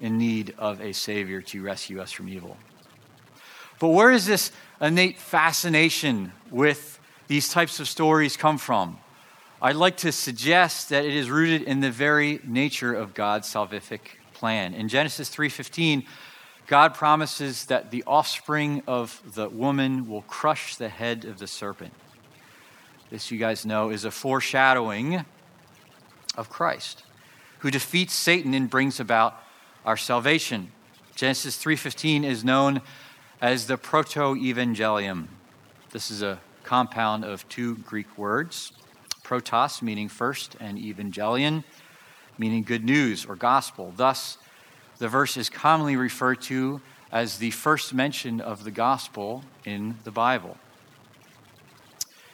in 0.01 0.17
need 0.17 0.55
of 0.59 0.81
a 0.81 0.93
Savior 0.93 1.43
to 1.43 1.61
rescue 1.61 2.01
us 2.01 2.13
from 2.13 2.29
evil. 2.29 2.57
But 3.79 3.89
where 3.89 4.11
does 4.11 4.27
this 4.27 4.51
innate 4.81 5.19
fascination 5.19 6.33
with 6.51 6.99
these 7.29 7.49
types 7.49 7.81
of 7.81 7.89
stories 7.89 8.37
come 8.37 8.59
from? 8.59 8.99
I'd 9.61 9.77
like 9.77 9.97
to 9.99 10.13
suggest 10.13 10.89
that 10.91 11.05
it 11.05 11.15
is 11.15 11.31
rooted 11.31 11.63
in 11.63 11.81
the 11.81 11.91
very 11.91 12.41
nature 12.45 12.95
of 12.95 13.15
God's 13.15 13.53
salvific 13.53 14.01
plan. 14.35 14.73
In 14.73 14.89
Genesis 14.89 15.29
3:15, 15.29 16.07
God 16.67 16.95
promises 16.95 17.65
that 17.67 17.91
the 17.91 18.05
offspring 18.07 18.83
of 18.87 19.21
the 19.35 19.49
woman 19.49 20.09
will 20.09 20.23
crush 20.23 20.77
the 20.77 20.89
head 20.89 21.25
of 21.25 21.39
the 21.39 21.47
serpent. 21.47 21.93
This 23.11 23.31
you 23.31 23.39
guys 23.39 23.65
know 23.65 23.91
is 23.91 24.05
a 24.05 24.11
foreshadowing 24.11 25.25
of 26.37 26.51
Christ, 26.51 27.05
who 27.61 27.71
defeats 27.71 28.13
Satan 28.13 28.55
and 28.55 28.71
brings 28.71 29.01
about 29.01 29.43
our 29.85 29.97
salvation. 29.97 30.71
Genesis 31.17 31.57
3:15 31.57 32.23
is 32.23 32.45
known 32.45 32.81
as 33.41 33.67
the 33.67 33.77
proto-evangelium. 33.77 35.29
This 35.91 36.11
is 36.11 36.23
a 36.23 36.41
compound 36.65 37.25
of 37.25 37.49
two 37.49 37.77
Greek 37.77 38.19
words, 38.19 38.73
protos 39.23 39.81
meaning 39.81 40.09
first 40.09 40.57
and 40.61 40.79
evangelion 40.79 41.65
meaning 42.37 42.63
good 42.63 42.85
news 42.85 43.27
or 43.27 43.35
gospel. 43.35 43.93
Thus, 43.97 44.39
the 44.99 45.09
verse 45.09 45.37
is 45.37 45.51
commonly 45.51 45.97
referred 45.97 46.41
to 46.43 46.81
as 47.11 47.39
the 47.39 47.51
first 47.51 47.93
mention 47.93 48.41
of 48.41 48.65
the 48.65 48.71
gospel 48.71 49.43
in 49.65 49.97
the 50.05 50.11
Bible. 50.11 50.57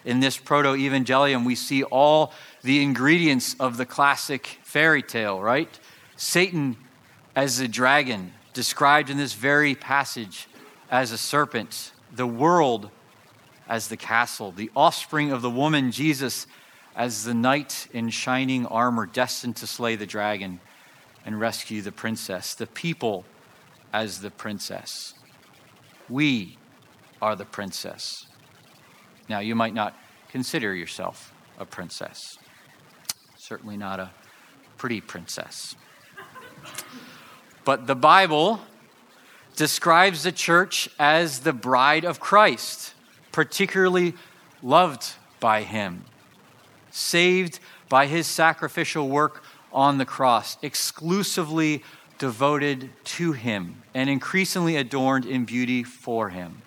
In 0.04 0.20
this 0.20 0.36
proto 0.36 0.70
evangelium, 0.70 1.46
we 1.46 1.54
see 1.54 1.84
all 1.84 2.32
the 2.62 2.82
ingredients 2.82 3.56
of 3.58 3.78
the 3.78 3.86
classic 3.86 4.58
fairy 4.62 5.02
tale, 5.02 5.40
right? 5.40 5.78
Satan 6.16 6.76
as 7.34 7.58
the 7.58 7.68
dragon, 7.68 8.32
described 8.52 9.10
in 9.10 9.16
this 9.16 9.32
very 9.32 9.74
passage 9.74 10.48
as 10.94 11.10
a 11.10 11.18
serpent, 11.18 11.90
the 12.14 12.26
world 12.26 12.88
as 13.68 13.88
the 13.88 13.96
castle, 13.96 14.52
the 14.52 14.70
offspring 14.76 15.32
of 15.32 15.42
the 15.42 15.50
woman, 15.50 15.90
Jesus, 15.90 16.46
as 16.94 17.24
the 17.24 17.34
knight 17.34 17.88
in 17.92 18.08
shining 18.10 18.64
armor 18.66 19.04
destined 19.04 19.56
to 19.56 19.66
slay 19.66 19.96
the 19.96 20.06
dragon 20.06 20.60
and 21.26 21.40
rescue 21.40 21.82
the 21.82 21.90
princess, 21.90 22.54
the 22.54 22.68
people 22.68 23.24
as 23.92 24.20
the 24.20 24.30
princess. 24.30 25.14
We 26.08 26.58
are 27.20 27.34
the 27.34 27.44
princess. 27.44 28.26
Now, 29.28 29.40
you 29.40 29.56
might 29.56 29.74
not 29.74 29.98
consider 30.28 30.72
yourself 30.72 31.34
a 31.58 31.64
princess, 31.64 32.38
certainly 33.36 33.76
not 33.76 33.98
a 33.98 34.12
pretty 34.76 35.00
princess. 35.00 35.74
But 37.64 37.88
the 37.88 37.96
Bible 37.96 38.60
describes 39.56 40.22
the 40.22 40.32
church 40.32 40.88
as 40.98 41.40
the 41.40 41.52
bride 41.52 42.04
of 42.04 42.20
Christ, 42.20 42.94
particularly 43.32 44.14
loved 44.62 45.14
by 45.40 45.62
him 45.62 46.04
saved 46.94 47.58
by 47.88 48.06
his 48.06 48.26
sacrificial 48.26 49.08
work 49.08 49.42
on 49.72 49.98
the 49.98 50.06
cross, 50.06 50.56
exclusively 50.62 51.82
devoted 52.18 52.88
to 53.04 53.32
him, 53.32 53.82
and 53.92 54.08
increasingly 54.08 54.76
adorned 54.76 55.26
in 55.26 55.44
beauty 55.44 55.82
for 55.82 56.28
him, 56.28 56.62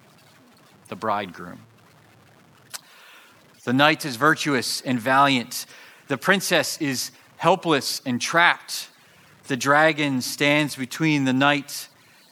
the 0.90 0.96
bridegroom. 0.96 1.60
The 3.64 3.74
knight 3.74 4.06
is 4.06 4.18
virtuous 4.18 4.82
and 4.82 5.00
valiant. 5.00 5.66
The 6.08 6.18
princess 6.18 6.78
is 6.82 7.12
helpless 7.38 8.02
and 8.06 8.20
trapped. 8.20 8.90
The 9.48 9.58
dragon 9.58 10.22
stands 10.22 10.76
between 10.76 11.24
the 11.24 11.34
knight 11.34 11.88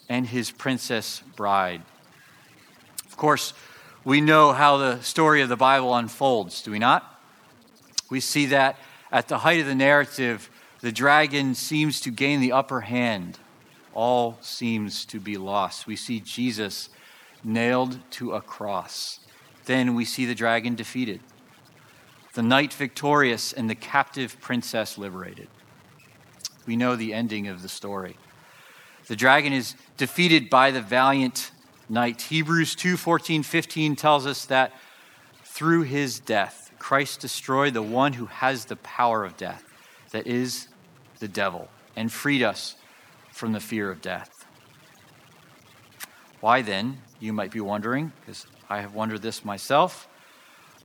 and 0.10 0.28
his 0.28 0.52
princess 0.52 1.22
bride. 1.36 1.82
Of 3.06 3.18
course, 3.18 3.54
we 4.04 4.22
know 4.22 4.54
how 4.54 4.78
the 4.78 5.02
story 5.02 5.42
of 5.42 5.50
the 5.50 5.56
Bible 5.56 5.96
unfolds, 5.96 6.62
do 6.62 6.72
we 6.72 6.80
not? 6.80 7.20
We 8.10 8.20
see 8.20 8.46
that 8.48 8.78
at 9.12 9.28
the 9.28 9.40
height 9.40 9.62
of 9.62 9.68
the 9.68 9.76
narrative, 9.76 10.50
the 10.82 10.92
dragon 10.92 11.56
seems 11.56 12.02
to 12.02 12.12
gain 12.12 12.42
the 12.42 12.52
upper 12.52 12.82
hand. 12.82 13.40
All 13.94 14.38
seems 14.42 15.06
to 15.06 15.20
be 15.20 15.38
lost. 15.38 15.88
We 15.88 15.96
see 15.96 16.20
Jesus 16.20 16.90
nailed 17.44 18.00
to 18.12 18.34
a 18.34 18.42
cross. 18.42 19.20
Then 19.66 19.96
we 19.96 20.06
see 20.06 20.26
the 20.26 20.36
dragon 20.36 20.76
defeated, 20.76 21.22
the 22.34 22.44
knight 22.44 22.74
victorious, 22.74 23.54
and 23.54 23.70
the 23.70 23.76
captive 23.76 24.40
princess 24.42 24.98
liberated. 24.98 25.48
We 26.68 26.76
know 26.76 26.96
the 26.96 27.14
ending 27.14 27.48
of 27.48 27.62
the 27.62 27.70
story. 27.70 28.18
The 29.08 29.16
dragon 29.16 29.54
is 29.54 29.76
defeated 29.98 30.50
by 30.50 30.72
the 30.72 30.82
valiant 30.82 31.52
knight. 31.90 32.24
Hebrews 32.24 32.76
2 32.76 32.98
14, 32.98 33.44
15 33.44 33.96
tells 33.96 34.26
us 34.26 34.46
that 34.46 34.74
through 35.44 35.84
his 35.84 36.20
death, 36.20 36.72
Christ 36.80 37.20
destroyed 37.20 37.74
the 37.74 37.82
one 37.82 38.14
who 38.14 38.26
has 38.26 38.66
the 38.66 38.76
power 38.78 39.24
of 39.24 39.38
death, 39.38 39.64
that 40.12 40.28
is 40.28 40.68
the 41.20 41.28
devil, 41.28 41.70
and 41.96 42.12
freed 42.12 42.44
us 42.44 42.76
from 43.32 43.52
the 43.54 43.60
fear 43.60 43.90
of 43.92 44.02
death. 44.02 44.46
Why 46.42 46.62
then, 46.62 47.00
you 47.20 47.34
might 47.34 47.52
be 47.52 47.60
wondering, 47.60 48.12
because 48.20 48.48
I 48.70 48.82
have 48.82 48.94
wondered 48.94 49.22
this 49.22 49.46
myself, 49.46 50.08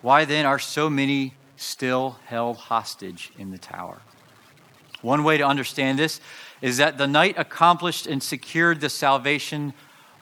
why 0.03 0.25
then 0.25 0.47
are 0.47 0.59
so 0.59 0.89
many 0.89 1.35
still 1.57 2.19
held 2.27 2.57
hostage 2.57 3.33
in 3.39 3.51
the 3.51 3.59
tower? 3.59 4.01
One 5.03 5.25
way 5.25 5.39
to 5.39 5.45
understand 5.45 5.99
this 5.99 6.21
is 6.63 6.77
that 6.77 6.99
the 6.99 7.07
knight 7.07 7.39
accomplished 7.39 8.07
and 8.07 8.23
secured 8.23 8.81
the 8.81 8.91
salvation 8.91 9.73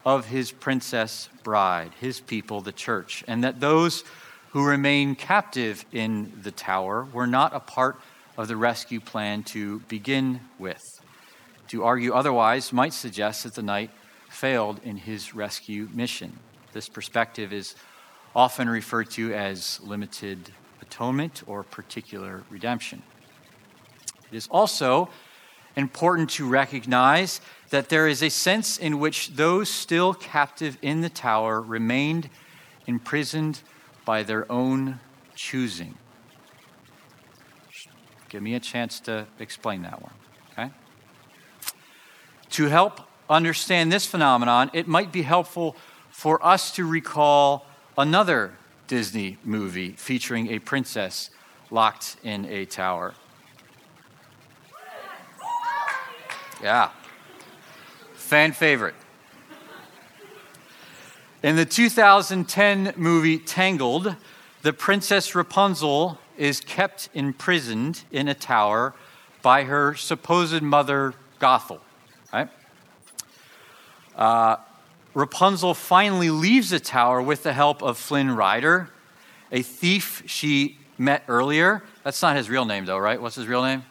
of 0.05 0.27
his 0.27 0.51
princess 0.51 1.29
bride, 1.43 1.91
his 1.99 2.19
people, 2.19 2.61
the 2.61 2.71
church, 2.71 3.23
and 3.27 3.43
that 3.43 3.59
those 3.59 4.03
who 4.51 4.65
remain 4.65 5.15
captive 5.15 5.85
in 5.91 6.31
the 6.41 6.51
tower 6.51 7.07
were 7.13 7.27
not 7.27 7.53
a 7.53 7.59
part 7.59 7.99
of 8.37 8.47
the 8.47 8.55
rescue 8.55 8.99
plan 8.99 9.43
to 9.43 9.79
begin 9.81 10.39
with. 10.57 11.01
To 11.67 11.83
argue 11.83 12.13
otherwise 12.13 12.73
might 12.73 12.93
suggest 12.93 13.43
that 13.43 13.53
the 13.53 13.61
knight 13.61 13.91
failed 14.29 14.79
in 14.83 14.97
his 14.97 15.35
rescue 15.35 15.89
mission. 15.93 16.39
This 16.71 16.89
perspective 16.89 17.51
is 17.51 17.75
often 18.35 18.69
referred 18.69 19.09
to 19.11 19.33
as 19.33 19.79
limited 19.81 20.51
atonement 20.81 21.43
or 21.45 21.63
particular 21.63 22.43
redemption. 22.49 23.03
It 24.31 24.37
is 24.37 24.47
also 24.47 25.09
important 25.75 26.29
to 26.31 26.47
recognize 26.47 27.41
that 27.69 27.89
there 27.89 28.07
is 28.07 28.23
a 28.23 28.29
sense 28.29 28.77
in 28.77 28.99
which 28.99 29.35
those 29.35 29.69
still 29.69 30.13
captive 30.13 30.77
in 30.81 31.01
the 31.01 31.09
tower 31.09 31.61
remained 31.61 32.29
imprisoned 32.87 33.61
by 34.05 34.23
their 34.23 34.51
own 34.51 34.99
choosing. 35.35 35.95
Give 38.29 38.41
me 38.43 38.55
a 38.55 38.59
chance 38.59 38.99
to 39.01 39.27
explain 39.39 39.83
that 39.83 40.01
one, 40.01 40.13
okay? 40.51 40.71
To 42.51 42.65
help 42.65 43.01
understand 43.29 43.91
this 43.91 44.05
phenomenon, 44.05 44.69
it 44.73 44.87
might 44.87 45.11
be 45.11 45.21
helpful 45.21 45.75
for 46.09 46.43
us 46.45 46.71
to 46.75 46.85
recall 46.85 47.65
another 47.97 48.53
Disney 48.87 49.37
movie 49.43 49.91
featuring 49.91 50.49
a 50.49 50.59
princess 50.59 51.29
locked 51.69 52.17
in 52.23 52.45
a 52.45 52.65
tower. 52.65 53.13
Yeah. 56.61 56.89
Fan 58.13 58.51
favorite. 58.51 58.95
In 61.41 61.55
the 61.55 61.65
2010 61.65 62.93
movie 62.97 63.37
Tangled, 63.37 64.15
the 64.61 64.73
Princess 64.73 65.33
Rapunzel 65.35 66.19
is 66.37 66.59
kept 66.59 67.09
imprisoned 67.13 68.03
in 68.11 68.27
a 68.27 68.33
tower 68.33 68.93
by 69.41 69.63
her 69.63 69.95
supposed 69.95 70.61
mother, 70.61 71.13
Gothel. 71.39 71.79
Right? 72.33 72.49
Uh, 74.15 74.57
Rapunzel 75.13 75.73
finally 75.73 76.29
leaves 76.29 76.71
the 76.71 76.79
tower 76.79 77.21
with 77.21 77.43
the 77.43 77.53
help 77.53 77.81
of 77.81 77.97
Flynn 77.97 78.35
Rider, 78.35 78.89
a 79.49 79.61
thief 79.61 80.23
she 80.25 80.77
met 80.97 81.23
earlier. 81.29 81.83
That's 82.03 82.21
not 82.21 82.35
his 82.35 82.49
real 82.49 82.65
name, 82.65 82.83
though, 82.83 82.97
right? 82.97 83.21
What's 83.21 83.35
his 83.35 83.47
real 83.47 83.63
name? 83.63 83.85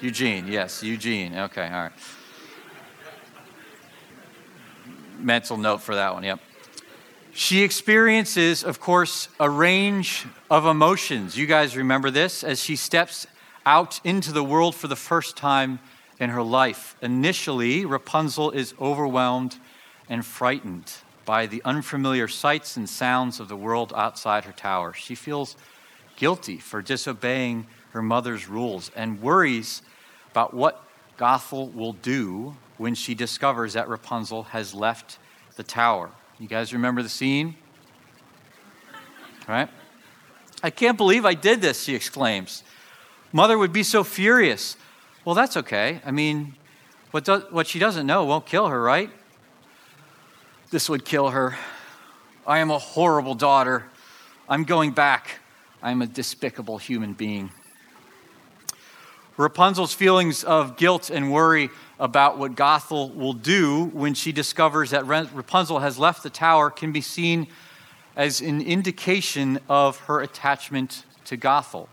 Eugene, 0.00 0.46
yes, 0.46 0.82
Eugene. 0.82 1.34
Okay, 1.34 1.66
all 1.66 1.82
right. 1.82 1.92
Mental 5.18 5.56
note 5.56 5.82
for 5.82 5.96
that 5.96 6.14
one, 6.14 6.22
yep. 6.22 6.38
She 7.32 7.62
experiences, 7.62 8.62
of 8.62 8.80
course, 8.80 9.28
a 9.40 9.50
range 9.50 10.26
of 10.50 10.66
emotions. 10.66 11.36
You 11.36 11.46
guys 11.46 11.76
remember 11.76 12.10
this 12.10 12.44
as 12.44 12.62
she 12.62 12.76
steps 12.76 13.26
out 13.66 14.00
into 14.04 14.32
the 14.32 14.44
world 14.44 14.74
for 14.74 14.88
the 14.88 14.96
first 14.96 15.36
time 15.36 15.80
in 16.18 16.30
her 16.30 16.42
life. 16.42 16.96
Initially, 17.02 17.84
Rapunzel 17.84 18.50
is 18.52 18.74
overwhelmed 18.80 19.56
and 20.08 20.24
frightened 20.24 20.92
by 21.24 21.46
the 21.46 21.60
unfamiliar 21.64 22.28
sights 22.28 22.76
and 22.76 22.88
sounds 22.88 23.40
of 23.40 23.48
the 23.48 23.56
world 23.56 23.92
outside 23.94 24.44
her 24.44 24.52
tower. 24.52 24.92
She 24.92 25.14
feels 25.14 25.56
guilty 26.16 26.58
for 26.58 26.82
disobeying 26.82 27.66
her 27.90 28.02
mother's 28.02 28.48
rules 28.48 28.90
and 28.96 29.20
worries 29.20 29.82
about 30.38 30.54
what 30.54 30.84
Gothel 31.18 31.74
will 31.74 31.94
do 31.94 32.54
when 32.76 32.94
she 32.94 33.12
discovers 33.12 33.72
that 33.72 33.88
Rapunzel 33.88 34.44
has 34.44 34.72
left 34.72 35.18
the 35.56 35.64
tower. 35.64 36.12
You 36.38 36.46
guys 36.46 36.72
remember 36.72 37.02
the 37.02 37.08
scene? 37.08 37.56
Right? 39.48 39.68
I 40.62 40.70
can't 40.70 40.96
believe 40.96 41.24
I 41.24 41.34
did 41.34 41.60
this, 41.60 41.82
she 41.82 41.96
exclaims. 41.96 42.62
Mother 43.32 43.58
would 43.58 43.72
be 43.72 43.82
so 43.82 44.04
furious. 44.04 44.76
Well, 45.24 45.34
that's 45.34 45.56
okay. 45.56 46.00
I 46.06 46.12
mean, 46.12 46.54
what, 47.10 47.24
do, 47.24 47.44
what 47.50 47.66
she 47.66 47.80
doesn't 47.80 48.06
know 48.06 48.24
won't 48.24 48.46
kill 48.46 48.68
her, 48.68 48.80
right? 48.80 49.10
This 50.70 50.88
would 50.88 51.04
kill 51.04 51.30
her. 51.30 51.56
I 52.46 52.60
am 52.60 52.70
a 52.70 52.78
horrible 52.78 53.34
daughter. 53.34 53.86
I'm 54.48 54.62
going 54.62 54.92
back. 54.92 55.40
I'm 55.82 56.00
a 56.00 56.06
despicable 56.06 56.78
human 56.78 57.14
being. 57.14 57.50
Rapunzel's 59.38 59.94
feelings 59.94 60.42
of 60.42 60.76
guilt 60.76 61.10
and 61.10 61.32
worry 61.32 61.70
about 62.00 62.38
what 62.38 62.56
Gothel 62.56 63.14
will 63.14 63.32
do 63.32 63.84
when 63.84 64.14
she 64.14 64.32
discovers 64.32 64.90
that 64.90 65.06
Rapunzel 65.06 65.78
has 65.78 65.96
left 65.96 66.24
the 66.24 66.30
tower 66.30 66.70
can 66.70 66.90
be 66.90 67.00
seen 67.00 67.46
as 68.16 68.40
an 68.40 68.60
indication 68.60 69.60
of 69.68 69.98
her 70.00 70.20
attachment 70.20 71.04
to 71.26 71.36
Gothel. 71.36 71.86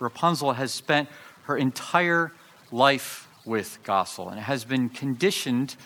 Rapunzel 0.00 0.54
has 0.54 0.72
spent 0.72 1.08
her 1.44 1.56
entire 1.56 2.32
life 2.72 3.28
with 3.44 3.78
Gothel 3.84 4.32
and 4.32 4.40
has 4.40 4.64
been 4.64 4.88
conditioned 4.88 5.76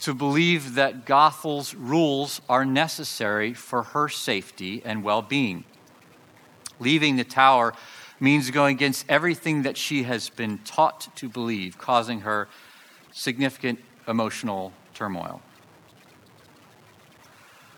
to 0.00 0.12
believe 0.12 0.74
that 0.74 1.06
Gothel's 1.06 1.74
rules 1.74 2.42
are 2.50 2.66
necessary 2.66 3.54
for 3.54 3.82
her 3.82 4.10
safety 4.10 4.82
and 4.84 5.02
well 5.02 5.22
being. 5.22 5.64
Leaving 6.78 7.16
the 7.16 7.24
tower 7.24 7.72
means 8.20 8.50
going 8.50 8.76
against 8.76 9.04
everything 9.08 9.62
that 9.62 9.76
she 9.76 10.04
has 10.04 10.28
been 10.30 10.58
taught 10.58 11.08
to 11.16 11.28
believe, 11.28 11.78
causing 11.78 12.20
her 12.20 12.48
significant 13.12 13.80
emotional 14.06 14.72
turmoil. 14.94 15.40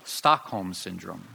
Stockholm 0.04 0.72
Syndrome 0.72 1.26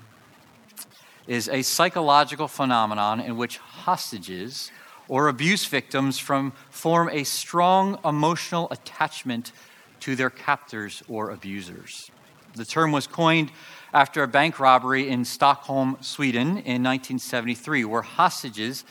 is 1.27 1.49
a 1.49 1.61
psychological 1.61 2.47
phenomenon 2.47 3.19
in 3.19 3.37
which 3.37 3.57
hostages 3.57 4.71
or 5.07 5.27
abuse 5.27 5.65
victims 5.65 6.17
from 6.17 6.53
form 6.69 7.09
a 7.09 7.23
strong 7.23 7.99
emotional 8.05 8.67
attachment 8.71 9.51
to 9.99 10.15
their 10.15 10.29
captors 10.29 11.03
or 11.07 11.29
abusers. 11.31 12.09
The 12.55 12.65
term 12.65 12.91
was 12.91 13.07
coined 13.07 13.51
after 13.93 14.23
a 14.23 14.27
bank 14.27 14.59
robbery 14.59 15.09
in 15.09 15.25
Stockholm, 15.25 15.97
Sweden 16.01 16.49
in 16.49 16.83
1973, 16.83 17.85
where 17.85 18.01
hostages 18.01 18.83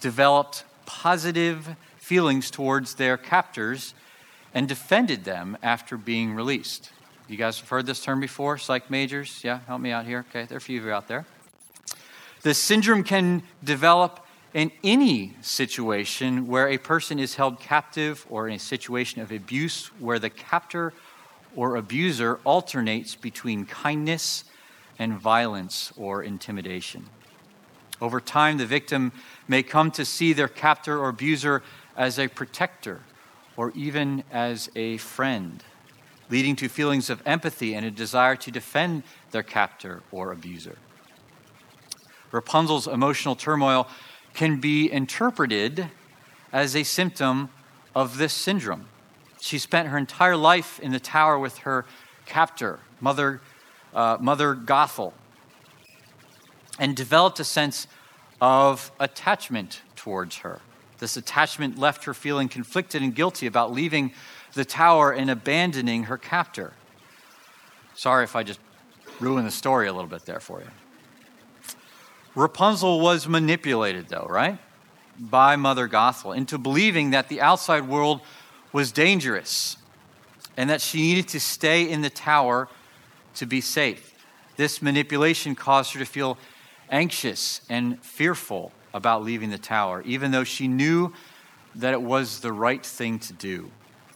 developed 0.00 0.64
positive 0.86 1.76
feelings 1.98 2.50
towards 2.50 2.94
their 2.94 3.16
captors 3.16 3.94
and 4.54 4.66
defended 4.68 5.24
them 5.24 5.58
after 5.62 5.96
being 5.96 6.32
released. 6.34 6.90
You 7.28 7.36
guys 7.36 7.60
have 7.60 7.68
heard 7.68 7.84
this 7.84 8.02
term 8.02 8.20
before? 8.20 8.56
Psych 8.56 8.90
majors? 8.90 9.42
Yeah, 9.44 9.60
help 9.66 9.82
me 9.82 9.90
out 9.90 10.06
here. 10.06 10.24
Okay, 10.30 10.46
there 10.46 10.56
are 10.56 10.58
a 10.58 10.62
few 10.62 10.78
of 10.78 10.86
you 10.86 10.92
out 10.92 11.08
there. 11.08 11.26
The 12.42 12.54
syndrome 12.54 13.04
can 13.04 13.42
develop 13.62 14.24
in 14.54 14.72
any 14.82 15.34
situation 15.42 16.46
where 16.46 16.68
a 16.68 16.78
person 16.78 17.18
is 17.18 17.34
held 17.34 17.60
captive 17.60 18.24
or 18.30 18.48
in 18.48 18.54
a 18.54 18.58
situation 18.58 19.20
of 19.20 19.30
abuse 19.30 19.88
where 19.98 20.18
the 20.18 20.30
captor 20.30 20.94
or 21.56 21.76
abuser 21.76 22.38
alternates 22.44 23.14
between 23.14 23.66
kindness 23.66 24.44
and 24.98 25.18
violence 25.18 25.92
or 25.96 26.22
intimidation. 26.22 27.06
Over 28.00 28.20
time, 28.20 28.58
the 28.58 28.66
victim 28.66 29.12
may 29.48 29.62
come 29.62 29.90
to 29.92 30.04
see 30.04 30.32
their 30.32 30.48
captor 30.48 30.98
or 30.98 31.08
abuser 31.08 31.62
as 31.96 32.18
a 32.18 32.28
protector 32.28 33.00
or 33.56 33.72
even 33.74 34.22
as 34.30 34.70
a 34.76 34.98
friend, 34.98 35.64
leading 36.30 36.54
to 36.56 36.68
feelings 36.68 37.10
of 37.10 37.20
empathy 37.26 37.74
and 37.74 37.84
a 37.84 37.90
desire 37.90 38.36
to 38.36 38.50
defend 38.52 39.02
their 39.32 39.42
captor 39.42 40.02
or 40.12 40.30
abuser. 40.30 40.78
Rapunzel's 42.30 42.86
emotional 42.86 43.34
turmoil 43.34 43.88
can 44.34 44.60
be 44.60 44.90
interpreted 44.90 45.88
as 46.52 46.76
a 46.76 46.84
symptom 46.84 47.48
of 47.94 48.18
this 48.18 48.32
syndrome. 48.32 48.86
She 49.40 49.58
spent 49.58 49.88
her 49.88 49.98
entire 49.98 50.36
life 50.36 50.80
in 50.80 50.92
the 50.92 51.00
tower 51.00 51.38
with 51.38 51.58
her 51.58 51.84
captor, 52.26 52.80
Mother, 53.00 53.40
uh, 53.94 54.18
Mother 54.20 54.54
Gothel, 54.54 55.12
and 56.78 56.94
developed 56.94 57.40
a 57.40 57.44
sense 57.44 57.86
of 58.40 58.92
attachment 59.00 59.82
towards 59.96 60.38
her. 60.38 60.60
This 60.98 61.16
attachment 61.16 61.78
left 61.78 62.04
her 62.04 62.14
feeling 62.14 62.48
conflicted 62.48 63.02
and 63.02 63.14
guilty 63.14 63.46
about 63.46 63.72
leaving 63.72 64.12
the 64.54 64.64
tower 64.64 65.12
and 65.12 65.30
abandoning 65.30 66.04
her 66.04 66.18
captor. 66.18 66.72
Sorry 67.94 68.24
if 68.24 68.34
I 68.36 68.42
just 68.42 68.60
ruined 69.20 69.46
the 69.46 69.52
story 69.52 69.88
a 69.88 69.92
little 69.92 70.08
bit 70.08 70.24
there 70.24 70.40
for 70.40 70.60
you. 70.60 70.68
Rapunzel 72.34 73.00
was 73.00 73.26
manipulated, 73.26 74.08
though, 74.08 74.26
right? 74.28 74.58
By 75.18 75.56
Mother 75.56 75.88
Gothel 75.88 76.36
into 76.36 76.58
believing 76.58 77.10
that 77.10 77.28
the 77.28 77.40
outside 77.40 77.88
world 77.88 78.20
was 78.78 78.92
dangerous 78.92 79.76
and 80.56 80.70
that 80.70 80.80
she 80.80 81.02
needed 81.02 81.26
to 81.26 81.40
stay 81.40 81.90
in 81.90 82.00
the 82.00 82.08
tower 82.08 82.68
to 83.34 83.44
be 83.44 83.60
safe. 83.60 84.14
This 84.56 84.80
manipulation 84.80 85.56
caused 85.56 85.94
her 85.94 85.98
to 85.98 86.06
feel 86.06 86.38
anxious 86.88 87.60
and 87.68 88.00
fearful 88.04 88.70
about 88.94 89.24
leaving 89.24 89.50
the 89.50 89.58
tower, 89.58 90.02
even 90.02 90.30
though 90.30 90.44
she 90.44 90.68
knew 90.68 91.12
that 91.74 91.92
it 91.92 92.00
was 92.00 92.38
the 92.38 92.52
right 92.52 92.86
thing 92.86 93.18
to 93.18 93.32
do. 93.32 93.68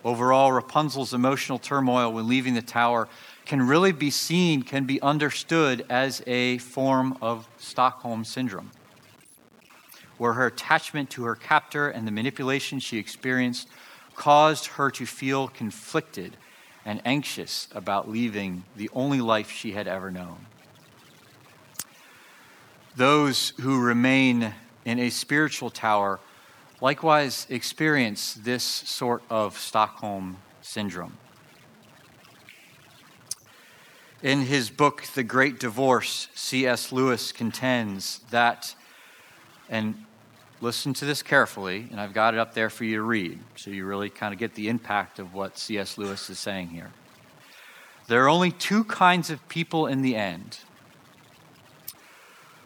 Overall, 0.05 0.53
Rapunzel's 0.53 1.13
emotional 1.13 1.59
turmoil 1.59 2.13
when 2.13 2.29
leaving 2.29 2.55
the 2.55 2.63
tower 2.63 3.09
can 3.45 3.67
really 3.67 3.91
be 3.91 4.11
seen, 4.11 4.63
can 4.63 4.85
be 4.85 5.03
understood 5.03 5.85
as 5.91 6.23
a 6.29 6.59
form 6.59 7.19
of 7.21 7.49
Stockholm 7.59 8.25
Syndrome, 8.25 8.71
where 10.19 10.35
her 10.35 10.47
attachment 10.47 11.11
to 11.11 11.25
her 11.25 11.35
captor 11.35 11.89
and 11.89 12.07
the 12.07 12.13
manipulation 12.13 12.79
she 12.79 12.99
experienced 12.99 13.67
caused 14.23 14.67
her 14.67 14.89
to 14.89 15.05
feel 15.05 15.49
conflicted 15.49 16.37
and 16.85 17.03
anxious 17.05 17.67
about 17.75 18.09
leaving 18.09 18.63
the 18.77 18.89
only 18.93 19.21
life 19.21 19.51
she 19.51 19.73
had 19.73 19.89
ever 19.89 20.13
known. 20.13 20.47
Those 22.95 23.53
who 23.61 23.83
remain 23.83 24.55
in 24.85 25.01
a 25.01 25.11
spiritual 25.11 25.71
tower 25.71 26.21
likewise 26.81 27.49
experience 27.51 28.35
this 28.35 28.63
sort 28.63 29.25
of 29.29 29.59
Stockholm 29.59 30.37
syndrome. 30.61 31.19
In 34.23 34.43
his 34.43 34.71
book, 34.71 35.03
The 35.17 35.25
Great 35.25 35.59
Divorce, 35.59 36.29
C.S. 36.37 36.93
Lewis 36.93 37.33
contends 37.33 38.21
that, 38.31 38.77
and 39.69 40.05
listen 40.63 40.95
to 40.95 41.05
this 41.05 41.25
carefully, 41.25 41.89
and 41.91 42.01
I've 42.01 42.15
got 42.15 42.35
it 42.35 42.41
up 42.41 42.55
there 42.55 42.71
for 42.71 42.85
you 42.85 42.97
to 42.97 43.03
read, 43.03 43.41
so 43.57 43.71
you 43.71 43.85
really 43.85 44.09
kind 44.09 44.33
of 44.33 44.39
get 44.39 44.55
the 44.55 44.69
impact 44.69 45.19
of 45.19 45.35
what 45.35 45.59
C.S. 45.59 45.99
Lewis 45.99 46.31
is 46.31 46.39
saying 46.39 46.69
here. 46.69 46.93
There 48.07 48.25
are 48.25 48.29
only 48.29 48.53
two 48.53 48.85
kinds 48.85 49.29
of 49.29 49.47
people 49.49 49.87
in 49.87 50.03
the 50.03 50.17
end 50.17 50.61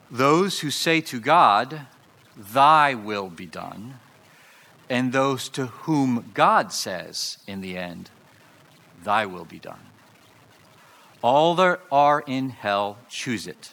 those 0.09 0.61
who 0.61 0.71
say 0.71 1.01
to 1.01 1.19
God, 1.19 1.87
Thy 2.37 2.95
will 2.95 3.29
be 3.29 3.47
done, 3.47 3.99
and 4.89 5.13
those 5.13 5.49
to 5.49 5.67
whom 5.67 6.31
God 6.33 6.73
says 6.73 7.39
in 7.47 7.61
the 7.61 7.77
end, 7.77 8.11
Thy 9.03 9.27
will 9.27 9.45
be 9.45 9.59
done. 9.59 9.81
All 11.23 11.57
that 11.57 11.81
are 11.91 12.23
in 12.27 12.51
hell 12.51 12.99
choose 13.09 13.49
it. 13.49 13.73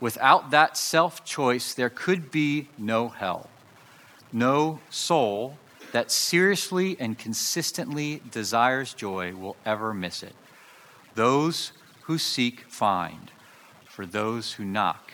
Without 0.00 0.50
that 0.50 0.76
self 0.78 1.24
choice, 1.24 1.74
there 1.74 1.90
could 1.90 2.30
be 2.30 2.68
no 2.78 3.08
hell. 3.08 3.50
No 4.32 4.80
soul 4.90 5.58
that 5.92 6.10
seriously 6.10 6.96
and 6.98 7.18
consistently 7.18 8.22
desires 8.30 8.92
joy 8.92 9.34
will 9.34 9.56
ever 9.64 9.94
miss 9.94 10.22
it. 10.22 10.34
Those 11.14 11.72
who 12.02 12.18
seek 12.18 12.60
find. 12.68 13.30
For 13.88 14.04
those 14.04 14.52
who 14.52 14.64
knock, 14.64 15.12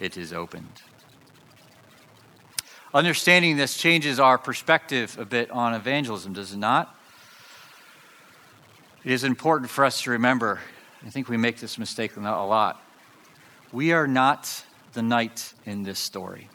it 0.00 0.16
is 0.16 0.32
opened. 0.32 0.82
Understanding 2.92 3.56
this 3.56 3.76
changes 3.76 4.18
our 4.18 4.38
perspective 4.38 5.16
a 5.18 5.24
bit 5.24 5.50
on 5.50 5.74
evangelism, 5.74 6.32
does 6.32 6.52
it 6.52 6.56
not? 6.56 6.96
It 9.04 9.12
is 9.12 9.22
important 9.22 9.70
for 9.70 9.84
us 9.84 10.02
to 10.02 10.10
remember, 10.10 10.60
I 11.04 11.10
think 11.10 11.28
we 11.28 11.36
make 11.36 11.58
this 11.58 11.78
mistake 11.78 12.16
a 12.16 12.20
lot. 12.20 12.82
We 13.70 13.92
are 13.92 14.08
not 14.08 14.64
the 14.94 15.02
knight 15.02 15.52
in 15.64 15.84
this 15.84 15.98
story. 15.98 16.48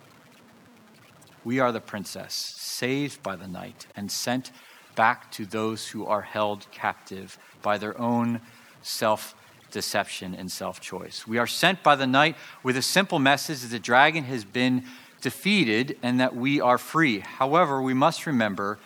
We 1.43 1.59
are 1.59 1.71
the 1.71 1.81
princess, 1.81 2.33
saved 2.33 3.23
by 3.23 3.35
the 3.35 3.47
knight 3.47 3.87
and 3.95 4.11
sent 4.11 4.51
back 4.95 5.31
to 5.31 5.45
those 5.45 5.87
who 5.87 6.05
are 6.05 6.21
held 6.21 6.67
captive 6.71 7.37
by 7.61 7.77
their 7.77 7.99
own 7.99 8.41
self 8.81 9.35
deception 9.71 10.35
and 10.35 10.51
self 10.51 10.79
choice. 10.79 11.25
We 11.25 11.37
are 11.37 11.47
sent 11.47 11.81
by 11.81 11.95
the 11.95 12.07
knight 12.07 12.35
with 12.63 12.77
a 12.77 12.81
simple 12.81 13.19
message 13.19 13.61
that 13.61 13.71
the 13.71 13.79
dragon 13.79 14.25
has 14.25 14.43
been 14.43 14.83
defeated 15.21 15.97
and 16.03 16.19
that 16.19 16.35
we 16.35 16.59
are 16.59 16.77
free. 16.77 17.19
However, 17.19 17.81
we 17.81 17.93
must 17.93 18.25
remember 18.25 18.79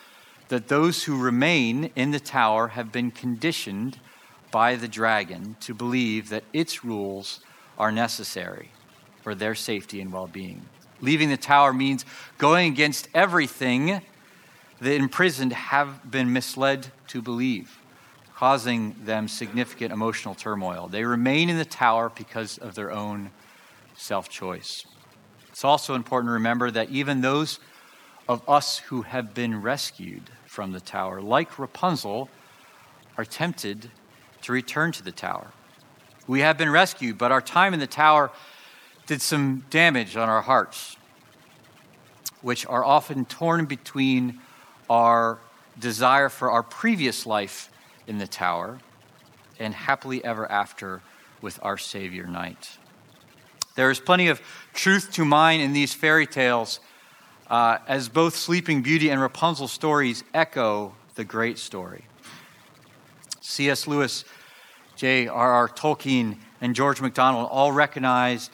that 0.50 0.68
those 0.68 1.06
who 1.06 1.22
remain 1.22 1.91
in 1.96 2.12
the 2.12 2.20
tower 2.20 2.70
have 2.70 2.91
been 2.91 3.12
conditioned 3.12 4.00
by 4.52 4.76
the 4.76 4.88
dragon 4.88 5.56
to 5.62 5.74
believe 5.74 6.30
that 6.30 6.44
its 6.54 6.84
rules 6.84 7.39
are 7.78 7.91
necessary 7.91 8.70
for 9.22 9.34
their 9.34 9.56
safety 9.56 10.00
and 10.00 10.13
well 10.13 10.28
being. 10.28 10.65
Leaving 11.01 11.29
the 11.29 11.38
tower 11.38 11.73
means 11.73 12.05
going 12.38 12.71
against 12.71 13.08
everything 13.13 14.01
the 14.81 14.95
imprisoned 14.95 15.53
have 15.53 16.10
been 16.10 16.34
misled 16.34 16.88
to 17.08 17.21
believe 17.21 17.79
causing 18.36 18.93
them 19.05 19.27
significant 19.27 19.93
emotional 19.93 20.36
turmoil. 20.36 20.88
They 20.88 21.05
remain 21.05 21.49
in 21.49 21.58
the 21.58 21.65
tower 21.65 22.12
because 22.13 22.58
of 22.58 22.75
their 22.75 22.91
own 22.91 23.31
self 23.95 24.29
choice. 24.29 24.86
It's 25.49 25.63
also 25.63 25.95
important 25.95 26.29
to 26.29 26.34
remember 26.34 26.69
that 26.71 26.89
even 26.89 27.21
those 27.21 27.60
of 28.27 28.47
us 28.47 28.79
who 28.79 29.03
have 29.03 29.34
been 29.34 29.62
rescued 29.62 30.23
from 30.45 30.73
the 30.73 30.81
tower, 30.81 31.21
like 31.21 31.58
Rapunzel, 31.58 32.29
are 33.17 33.23
tempted 33.23 33.89
to 34.41 34.51
return 34.51 34.91
to 34.91 35.03
the 35.03 35.13
tower. 35.13 35.51
We 36.27 36.41
have 36.41 36.58
been 36.58 36.69
rescued, 36.69 37.17
but 37.17 37.31
our 37.31 37.41
time 37.41 37.73
in 37.73 37.79
the 37.79 37.88
tower 37.88 38.31
did 39.06 39.22
some 39.22 39.65
damage 39.70 40.18
on 40.18 40.30
our 40.30 40.41
hearts, 40.41 40.98
which 42.41 42.65
are 42.65 42.84
often 42.84 43.26
torn 43.26 43.65
between 43.65 44.39
our 44.89 45.39
desire 45.80 46.30
for 46.30 46.52
our 46.52 46.63
previous 46.63 47.26
life 47.26 47.70
in 48.08 48.18
the 48.18 48.28
tower, 48.28 48.80
and 49.60 49.74
happily 49.74 50.24
ever 50.24 50.50
after 50.52 51.02
with 51.41 51.60
our 51.62 51.78
Savior 51.78 52.26
Knight. 52.26 52.78
There 53.76 53.91
is 53.91 54.00
plenty 54.00 54.28
of 54.28 54.41
truth 54.74 55.12
to 55.13 55.26
mine 55.26 55.60
in 55.60 55.74
these 55.74 55.94
fairy 55.94 56.28
tales, 56.28 56.80
uh, 57.50 57.80
as 57.88 58.10
both 58.10 58.36
Sleeping 58.36 58.82
Beauty 58.82 59.10
and 59.10 59.22
Rapunzel 59.22 59.68
stories 59.68 60.24
echo 60.34 60.94
the 61.15 61.24
great 61.24 61.58
story. 61.60 62.06
C.S. 63.41 63.86
Lewis, 63.86 64.26
J.R.R. 64.96 65.70
Tolkien, 65.70 66.38
and 66.62 66.74
George 66.74 67.02
MacDonald 67.02 67.48
all 67.52 67.72
recognized 67.72 68.52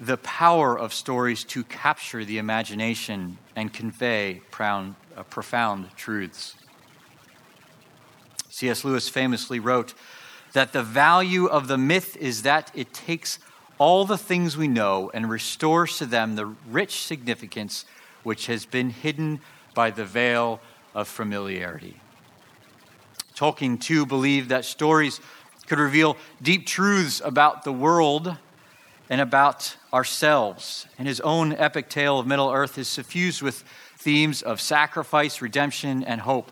the 0.00 0.16
power 0.16 0.78
of 0.78 0.94
stories 0.94 1.44
to 1.44 1.62
capture 1.62 2.24
the 2.24 2.38
imagination 2.38 3.36
and 3.54 3.72
convey 3.72 4.40
profound, 4.50 4.94
uh, 5.14 5.22
profound 5.24 5.94
truths. 5.94 6.56
C.S. 8.48 8.82
Lewis 8.82 9.10
famously 9.10 9.60
wrote 9.60 9.92
that 10.54 10.72
the 10.72 10.82
value 10.82 11.46
of 11.46 11.68
the 11.68 11.78
myth 11.78 12.16
is 12.16 12.42
that 12.42 12.72
it 12.74 12.94
takes 12.94 13.38
all 13.78 14.06
the 14.06 14.18
things 14.18 14.56
we 14.56 14.68
know 14.68 15.10
and 15.12 15.28
restores 15.28 15.98
to 15.98 16.06
them 16.06 16.34
the 16.34 16.46
rich 16.46 17.02
significance 17.02 17.84
which 18.22 18.46
has 18.46 18.66
been 18.66 18.90
hidden 18.90 19.40
by 19.74 19.90
the 19.90 20.04
veil 20.04 20.60
of 20.94 21.08
familiarity. 21.08 22.00
Tolkien, 23.34 23.80
too, 23.80 24.04
believed 24.04 24.48
that 24.48 24.64
stories 24.64 25.20
could 25.66 25.78
reveal 25.78 26.16
deep 26.42 26.66
truths 26.66 27.22
about 27.24 27.64
the 27.64 27.72
world 27.72 28.36
and 29.10 29.20
about 29.20 29.76
ourselves. 29.92 30.86
And 30.96 31.06
his 31.06 31.20
own 31.20 31.52
epic 31.52 31.90
tale 31.90 32.20
of 32.20 32.26
Middle 32.26 32.50
Earth 32.50 32.78
is 32.78 32.88
suffused 32.88 33.42
with 33.42 33.64
themes 33.98 34.40
of 34.40 34.60
sacrifice, 34.60 35.42
redemption, 35.42 36.04
and 36.04 36.20
hope 36.20 36.50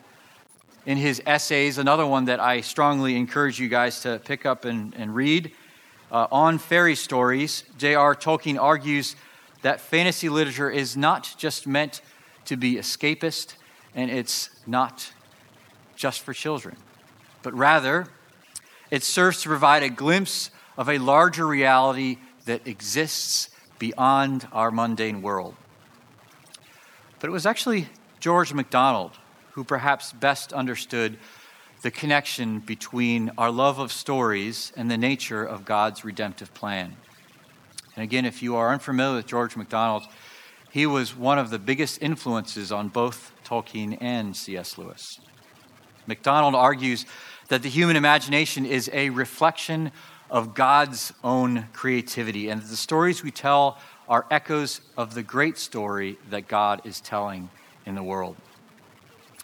in 0.84 0.98
his 0.98 1.22
essays, 1.24 1.78
another 1.78 2.06
one 2.06 2.24
that 2.26 2.40
I 2.40 2.60
strongly 2.60 3.16
encourage 3.16 3.60
you 3.60 3.68
guys 3.68 4.00
to 4.00 4.20
pick 4.24 4.44
up 4.44 4.64
and, 4.64 4.94
and 4.96 5.14
read. 5.14 5.52
Uh, 6.10 6.26
on 6.32 6.58
fairy 6.58 6.94
stories, 6.94 7.62
J.R. 7.78 8.14
Tolkien 8.14 8.58
argues 8.58 9.14
that 9.62 9.80
fantasy 9.80 10.28
literature 10.28 10.70
is 10.70 10.96
not 10.96 11.34
just 11.38 11.66
meant 11.66 12.00
to 12.46 12.56
be 12.56 12.74
escapist 12.74 13.54
and 13.94 14.10
it's 14.10 14.50
not 14.66 15.12
just 15.94 16.22
for 16.22 16.32
children, 16.32 16.76
but 17.42 17.52
rather 17.54 18.06
it 18.90 19.02
serves 19.02 19.42
to 19.42 19.48
provide 19.48 19.82
a 19.82 19.90
glimpse 19.90 20.50
of 20.78 20.88
a 20.88 20.98
larger 20.98 21.46
reality 21.46 22.16
that 22.48 22.66
exists 22.66 23.50
beyond 23.78 24.48
our 24.52 24.70
mundane 24.70 25.22
world. 25.22 25.54
But 27.20 27.28
it 27.28 27.32
was 27.32 27.46
actually 27.46 27.88
George 28.20 28.52
MacDonald 28.52 29.12
who 29.52 29.64
perhaps 29.64 30.12
best 30.12 30.52
understood 30.52 31.18
the 31.82 31.90
connection 31.90 32.60
between 32.60 33.30
our 33.36 33.50
love 33.50 33.78
of 33.78 33.92
stories 33.92 34.72
and 34.76 34.90
the 34.90 34.96
nature 34.96 35.44
of 35.44 35.64
God's 35.64 36.04
redemptive 36.04 36.54
plan. 36.54 36.96
And 37.94 38.02
again, 38.02 38.24
if 38.24 38.42
you 38.42 38.56
are 38.56 38.72
unfamiliar 38.72 39.16
with 39.16 39.26
George 39.26 39.56
MacDonald, 39.56 40.04
he 40.70 40.86
was 40.86 41.16
one 41.16 41.38
of 41.38 41.50
the 41.50 41.58
biggest 41.58 42.00
influences 42.00 42.72
on 42.72 42.88
both 42.88 43.32
Tolkien 43.44 43.98
and 44.00 44.36
C.S. 44.36 44.78
Lewis. 44.78 45.20
MacDonald 46.06 46.54
argues 46.54 47.04
that 47.48 47.62
the 47.62 47.68
human 47.68 47.96
imagination 47.96 48.64
is 48.64 48.88
a 48.92 49.10
reflection 49.10 49.90
of 50.30 50.54
God's 50.54 51.12
own 51.24 51.68
creativity, 51.72 52.48
and 52.48 52.62
the 52.62 52.76
stories 52.76 53.22
we 53.22 53.30
tell 53.30 53.78
are 54.08 54.26
echoes 54.30 54.80
of 54.96 55.14
the 55.14 55.22
great 55.22 55.58
story 55.58 56.18
that 56.30 56.48
God 56.48 56.80
is 56.84 57.00
telling 57.00 57.50
in 57.86 57.94
the 57.94 58.02
world. 58.02 58.36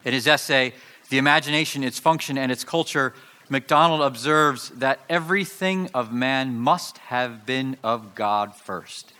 In 0.05 0.13
his 0.13 0.27
essay, 0.27 0.75
The 1.09 1.19
Imagination, 1.19 1.85
Its 1.85 1.99
Function, 1.99 2.39
and 2.39 2.53
Its 2.53 2.65
Culture, 2.65 3.15
MacDonald 3.49 4.01
observes 4.01 4.71
that 4.71 5.01
everything 5.09 5.91
of 5.93 6.13
man 6.13 6.59
must 6.59 6.99
have 6.99 7.45
been 7.45 7.77
of 7.83 8.15
God 8.15 8.55
first. 8.55 9.13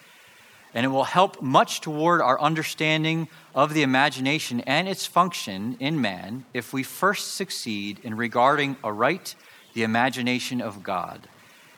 And 0.73 0.85
it 0.85 0.89
will 0.89 1.05
help 1.05 1.41
much 1.41 1.81
toward 1.81 2.21
our 2.21 2.41
understanding 2.41 3.29
of 3.55 3.75
the 3.75 3.83
imagination 3.83 4.61
and 4.63 4.89
its 4.89 5.07
function 5.07 5.77
in 5.79 6.01
man 6.01 6.47
if 6.53 6.73
we 6.73 6.83
first 6.83 7.35
succeed 7.35 8.01
in 8.03 8.17
regarding 8.17 8.77
aright 8.83 9.37
the 9.75 9.85
imagination 9.85 10.61
of 10.61 10.83
God, 10.83 11.29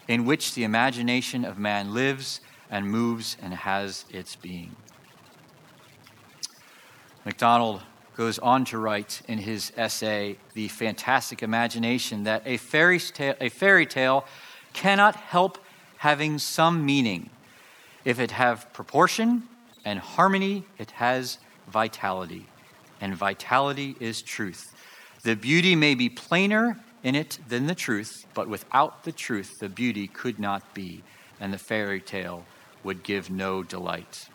in 0.08 0.24
which 0.24 0.54
the 0.54 0.64
imagination 0.64 1.44
of 1.44 1.58
man 1.58 1.92
lives 1.92 2.40
and 2.70 2.88
moves 2.88 3.36
and 3.42 3.54
has 3.54 4.04
its 4.10 4.36
being. 4.36 4.74
MacDonald 7.24 7.82
goes 8.16 8.38
on 8.38 8.64
to 8.64 8.78
write 8.78 9.20
in 9.28 9.38
his 9.38 9.72
essay, 9.76 10.36
The 10.54 10.68
Fantastic 10.68 11.42
Imagination, 11.42 12.24
that 12.24 12.42
a 12.46 12.56
fairy 12.56 12.98
tale, 12.98 13.34
a 13.40 13.48
fairy 13.48 13.84
tale 13.84 14.24
cannot 14.72 15.16
help 15.16 15.58
having 15.98 16.38
some 16.38 16.86
meaning. 16.86 17.30
If 18.04 18.20
it 18.20 18.30
have 18.30 18.72
proportion 18.72 19.42
and 19.84 19.98
harmony, 19.98 20.64
it 20.78 20.92
has 20.92 21.38
vitality, 21.68 22.46
and 23.00 23.14
vitality 23.14 23.96
is 24.00 24.22
truth. 24.22 24.72
The 25.22 25.34
beauty 25.34 25.74
may 25.74 25.94
be 25.94 26.08
plainer 26.08 26.78
in 27.06 27.14
it 27.14 27.38
than 27.48 27.68
the 27.68 27.74
truth, 27.74 28.26
but 28.34 28.48
without 28.48 29.04
the 29.04 29.12
truth, 29.12 29.60
the 29.60 29.68
beauty 29.68 30.08
could 30.08 30.40
not 30.40 30.74
be, 30.74 31.04
and 31.38 31.52
the 31.52 31.58
fairy 31.58 32.00
tale 32.00 32.44
would 32.82 33.04
give 33.04 33.30
no 33.30 33.62
delight. 33.62 34.28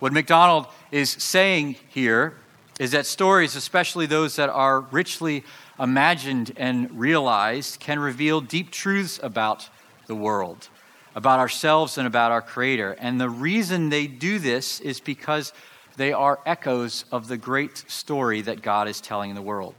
What 0.00 0.12
MacDonald 0.12 0.66
is 0.92 1.08
saying 1.08 1.76
here 1.88 2.34
is 2.78 2.90
that 2.90 3.06
stories, 3.06 3.56
especially 3.56 4.04
those 4.04 4.36
that 4.36 4.50
are 4.50 4.80
richly 4.80 5.44
imagined 5.80 6.52
and 6.58 6.90
realized, 7.00 7.80
can 7.80 7.98
reveal 7.98 8.42
deep 8.42 8.70
truths 8.70 9.18
about 9.22 9.70
the 10.08 10.14
world, 10.14 10.68
about 11.14 11.38
ourselves, 11.38 11.96
and 11.96 12.06
about 12.06 12.32
our 12.32 12.42
Creator. 12.42 12.96
And 13.00 13.18
the 13.18 13.30
reason 13.30 13.88
they 13.88 14.06
do 14.08 14.38
this 14.38 14.78
is 14.80 15.00
because 15.00 15.54
they 15.96 16.12
are 16.12 16.38
echoes 16.44 17.06
of 17.10 17.28
the 17.28 17.38
great 17.38 17.82
story 17.90 18.42
that 18.42 18.60
God 18.60 18.88
is 18.88 19.00
telling 19.00 19.30
in 19.30 19.36
the 19.36 19.40
world. 19.40 19.74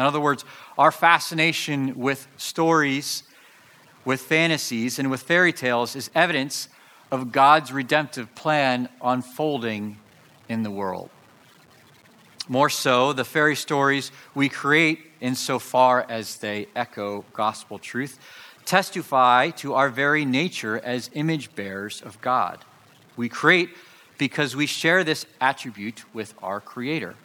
In 0.00 0.06
other 0.06 0.18
words, 0.18 0.46
our 0.78 0.90
fascination 0.90 1.94
with 1.94 2.26
stories, 2.38 3.22
with 4.06 4.22
fantasies, 4.22 4.98
and 4.98 5.10
with 5.10 5.20
fairy 5.20 5.52
tales 5.52 5.94
is 5.94 6.08
evidence 6.14 6.70
of 7.10 7.32
God's 7.32 7.70
redemptive 7.70 8.34
plan 8.34 8.88
unfolding 9.02 9.98
in 10.48 10.62
the 10.62 10.70
world. 10.70 11.10
More 12.48 12.70
so, 12.70 13.12
the 13.12 13.26
fairy 13.26 13.54
stories 13.54 14.10
we 14.34 14.48
create, 14.48 15.00
insofar 15.20 16.06
as 16.08 16.38
they 16.38 16.68
echo 16.74 17.26
gospel 17.34 17.78
truth, 17.78 18.18
testify 18.64 19.50
to 19.50 19.74
our 19.74 19.90
very 19.90 20.24
nature 20.24 20.80
as 20.82 21.10
image 21.12 21.54
bearers 21.54 22.00
of 22.00 22.18
God. 22.22 22.64
We 23.18 23.28
create 23.28 23.68
because 24.16 24.56
we 24.56 24.64
share 24.64 25.04
this 25.04 25.26
attribute 25.42 26.04
with 26.14 26.32
our 26.42 26.58
Creator. 26.62 27.16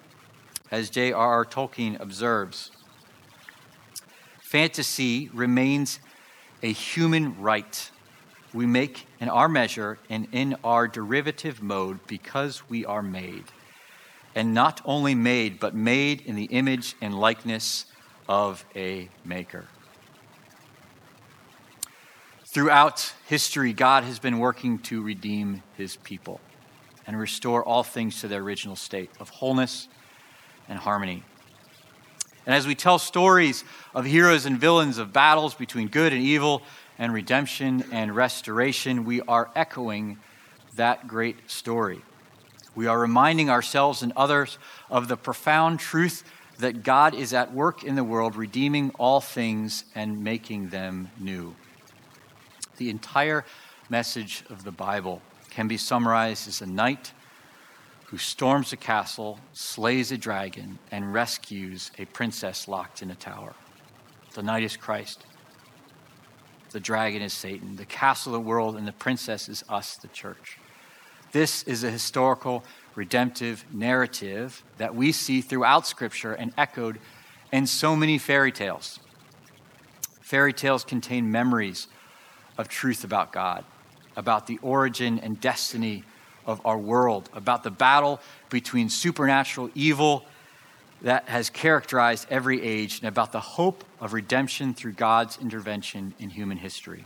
As 0.76 0.90
J.R.R. 0.90 1.46
Tolkien 1.46 1.98
observes, 2.02 2.70
fantasy 4.42 5.30
remains 5.34 6.02
a 6.62 6.74
human 6.74 7.40
right 7.40 7.92
we 8.54 8.66
make 8.66 9.08
in 9.22 9.30
our 9.30 9.48
measure 9.48 10.00
and 10.10 10.28
in 10.34 10.58
our 10.66 10.90
derivative 10.90 11.64
mode 11.64 12.06
because 12.08 12.68
we 12.68 12.84
are 12.84 13.02
made. 13.02 13.46
And 14.36 14.54
not 14.54 14.82
only 14.84 15.16
made, 15.16 15.62
but 15.62 15.74
made 15.74 16.20
in 16.20 16.36
the 16.36 16.44
image 16.44 16.98
and 17.00 17.18
likeness 17.18 17.86
of 18.28 18.66
a 18.76 19.08
maker. 19.24 19.70
Throughout 22.44 23.14
history, 23.28 23.72
God 23.72 24.04
has 24.04 24.20
been 24.20 24.40
working 24.40 24.80
to 24.80 25.02
redeem 25.02 25.64
his 25.78 25.96
people 25.96 26.42
and 27.08 27.18
restore 27.18 27.64
all 27.64 27.84
things 27.84 28.20
to 28.20 28.28
their 28.28 28.42
original 28.42 28.76
state 28.76 29.12
of 29.22 29.30
wholeness 29.30 29.88
and 30.68 30.80
harmony. 30.80 31.24
And 32.46 32.54
as 32.54 32.68
we 32.68 32.76
tell 32.76 33.00
stories 33.00 33.64
of 33.94 34.06
heroes 34.06 34.46
and 34.46 34.60
villains, 34.60 34.98
of 34.98 35.12
battles 35.12 35.56
between 35.56 35.88
good 35.88 36.14
and 36.14 36.22
evil, 36.22 36.62
and 36.98 37.14
redemption 37.14 37.84
and 37.92 38.16
restoration, 38.16 39.04
we 39.04 39.22
are 39.22 39.50
echoing 39.56 40.18
that 40.76 41.08
great 41.08 41.50
story. 41.50 42.02
We 42.76 42.88
are 42.88 43.00
reminding 43.00 43.50
ourselves 43.50 44.02
and 44.02 44.14
others 44.16 44.58
of 44.90 45.08
the 45.08 45.18
profound 45.18 45.80
truth 45.80 46.24
that 46.60 46.84
God 46.84 47.14
is 47.14 47.34
at 47.34 47.54
work 47.54 47.84
in 47.84 47.96
the 47.96 48.04
world, 48.04 48.36
redeeming 48.36 48.92
all 48.98 49.22
things 49.22 49.86
and 49.94 50.24
making 50.24 50.70
them 50.70 51.10
new. 51.20 51.56
The 52.78 52.90
entire 52.90 53.46
message 53.90 54.44
of 54.50 54.64
the 54.64 54.72
Bible 54.72 55.22
can 55.50 55.68
be 55.68 55.78
summarized 55.78 56.48
as 56.48 56.62
a 56.62 56.66
knight 56.66 57.12
who 58.16 58.20
storms 58.20 58.72
a 58.72 58.78
castle, 58.78 59.38
slays 59.52 60.10
a 60.10 60.18
dragon, 60.18 60.80
and 60.90 61.14
rescues 61.14 61.92
a 62.00 62.06
princess 62.06 62.66
locked 62.66 63.02
in 63.02 63.12
a 63.12 63.16
tower. 63.16 63.54
The 64.36 64.42
knight 64.42 64.64
is 64.64 64.78
Christ. 64.78 65.26
The 66.72 66.80
dragon 66.80 67.22
is 67.22 67.34
Satan. 67.34 67.76
The 67.76 67.84
castle 67.84 68.32
the 68.32 68.40
world 68.40 68.78
and 68.78 68.88
the 68.88 68.94
princess 68.94 69.50
is 69.50 69.66
us, 69.68 69.98
the 69.98 70.08
church. 70.08 70.58
This 71.34 71.64
is 71.64 71.84
a 71.84 71.92
historical, 71.92 72.64
redemptive 72.96 73.66
narrative 73.74 74.64
that 74.78 74.96
we 74.96 75.12
see 75.12 75.42
throughout 75.42 75.86
Scripture 75.86 76.32
and 76.32 76.54
echoed 76.58 77.00
in 77.52 77.68
so 77.68 77.98
many 77.98 78.18
fairy 78.18 78.54
tales. 78.54 79.02
Fairy 80.22 80.54
tales 80.54 80.86
contain 80.86 81.30
memories 81.30 81.90
of 82.58 82.70
truth 82.70 83.04
about 83.04 83.34
God, 83.34 83.66
about 84.16 84.48
the 84.48 84.58
origin 84.60 85.20
and 85.20 85.42
destiny 85.42 86.06
of 86.46 86.62
our 86.66 86.78
world, 86.78 87.30
about 87.34 87.64
the 87.64 87.72
battle 87.72 88.20
between 88.50 88.90
supernatural 88.90 89.70
evil 89.76 90.26
that 91.02 91.28
has 91.30 91.50
characterized 91.50 92.28
every 92.30 92.62
age 92.62 93.00
and 93.00 93.08
about 93.08 93.32
the 93.32 93.40
hope 93.40 93.84
of 94.00 94.14
redemption 94.14 94.74
through 94.74 94.94
God's 94.94 95.38
intervention 95.40 96.14
in 96.20 96.30
human 96.30 96.58
history. 96.58 97.04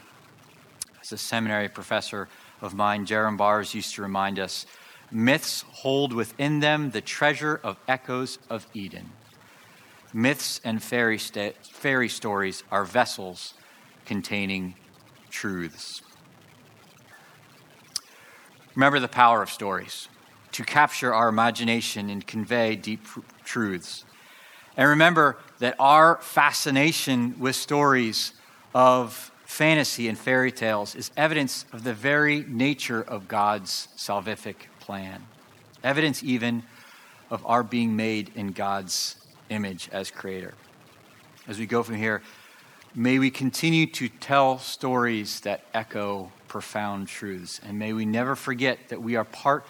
As 1.01 1.11
a 1.11 1.17
seminary 1.17 1.69
professor 1.69 2.27
of 2.61 2.73
mine, 2.73 3.05
Jerram 3.05 3.37
Barrs, 3.37 3.73
used 3.73 3.95
to 3.95 4.01
remind 4.01 4.39
us 4.39 4.65
myths 5.11 5.63
hold 5.69 6.13
within 6.13 6.59
them 6.59 6.91
the 6.91 7.01
treasure 7.01 7.59
of 7.63 7.77
echoes 7.87 8.37
of 8.49 8.67
Eden. 8.73 9.09
Myths 10.13 10.59
and 10.63 10.81
fairy, 10.81 11.17
sta- 11.17 11.53
fairy 11.63 12.09
stories 12.09 12.63
are 12.71 12.85
vessels 12.85 13.53
containing 14.05 14.75
truths. 15.29 16.01
Remember 18.79 19.01
the 19.01 19.09
power 19.09 19.41
of 19.43 19.49
stories 19.51 20.07
to 20.53 20.63
capture 20.63 21.13
our 21.13 21.27
imagination 21.27 22.09
and 22.09 22.25
convey 22.25 22.77
deep 22.77 23.05
truths. 23.43 24.05
And 24.77 24.87
remember 24.87 25.35
that 25.57 25.75
our 25.79 26.15
fascination 26.21 27.37
with 27.37 27.57
stories 27.57 28.31
of 28.73 29.33
fantasy 29.43 30.07
and 30.07 30.17
fairy 30.17 30.53
tales 30.53 30.95
is 30.95 31.11
evidence 31.17 31.65
of 31.73 31.83
the 31.83 31.93
very 31.93 32.45
nature 32.47 33.01
of 33.01 33.27
God's 33.27 33.89
salvific 33.97 34.55
plan, 34.79 35.25
evidence 35.83 36.23
even 36.23 36.63
of 37.29 37.45
our 37.45 37.63
being 37.63 37.97
made 37.97 38.31
in 38.33 38.53
God's 38.53 39.17
image 39.49 39.89
as 39.91 40.09
creator. 40.09 40.53
As 41.49 41.59
we 41.59 41.65
go 41.65 41.83
from 41.83 41.95
here, 41.95 42.21
may 42.95 43.19
we 43.19 43.29
continue 43.29 43.87
to 43.87 44.07
tell 44.07 44.57
stories 44.57 45.41
that 45.41 45.65
echo 45.73 46.31
profound 46.49 47.07
truths, 47.07 47.61
and 47.63 47.79
may 47.79 47.93
we 47.93 48.05
never 48.05 48.35
forget 48.35 48.89
that 48.89 49.01
we 49.01 49.15
are 49.15 49.23
part 49.23 49.65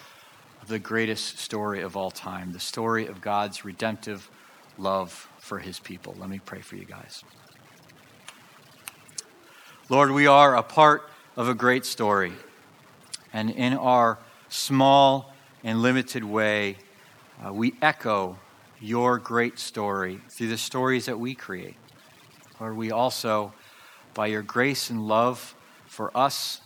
of 0.61 0.67
the 0.67 0.79
greatest 0.79 1.37
story 1.37 1.81
of 1.81 1.95
all 1.95 2.09
time, 2.09 2.51
the 2.51 2.59
story 2.59 3.05
of 3.05 3.21
God's 3.21 3.63
redemptive 3.63 4.29
love 4.77 5.29
for 5.37 5.59
his 5.59 5.79
people. 5.79 6.15
Let 6.17 6.29
me 6.29 6.39
pray 6.43 6.61
for 6.61 6.75
you 6.75 6.85
guys. 6.85 7.23
Lord, 9.89 10.11
we 10.11 10.25
are 10.25 10.55
a 10.55 10.63
part 10.63 11.09
of 11.35 11.49
a 11.49 11.53
great 11.53 11.85
story. 11.85 12.33
And 13.33 13.49
in 13.49 13.73
our 13.73 14.19
small 14.47 15.33
and 15.63 15.81
limited 15.81 16.23
way, 16.23 16.77
uh, 17.45 17.53
we 17.53 17.75
echo 17.81 18.37
your 18.79 19.17
great 19.17 19.59
story 19.59 20.21
through 20.29 20.47
the 20.47 20.57
stories 20.57 21.05
that 21.05 21.19
we 21.19 21.35
create. 21.35 21.75
Lord, 22.59 22.77
we 22.77 22.91
also, 22.91 23.53
by 24.13 24.27
your 24.27 24.41
grace 24.41 24.89
and 24.89 25.07
love 25.07 25.55
for 25.87 26.15
us 26.15 26.61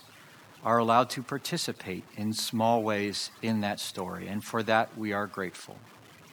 are 0.64 0.78
allowed 0.78 1.10
to 1.12 1.22
participate 1.22 2.04
in 2.16 2.34
small 2.34 2.84
ways 2.84 3.32
in 3.42 3.62
that 3.62 3.80
story. 3.80 4.28
And 4.28 4.44
for 4.44 4.64
that, 4.64 4.98
we 4.98 5.14
are 5.14 5.28
grateful. 5.28 5.78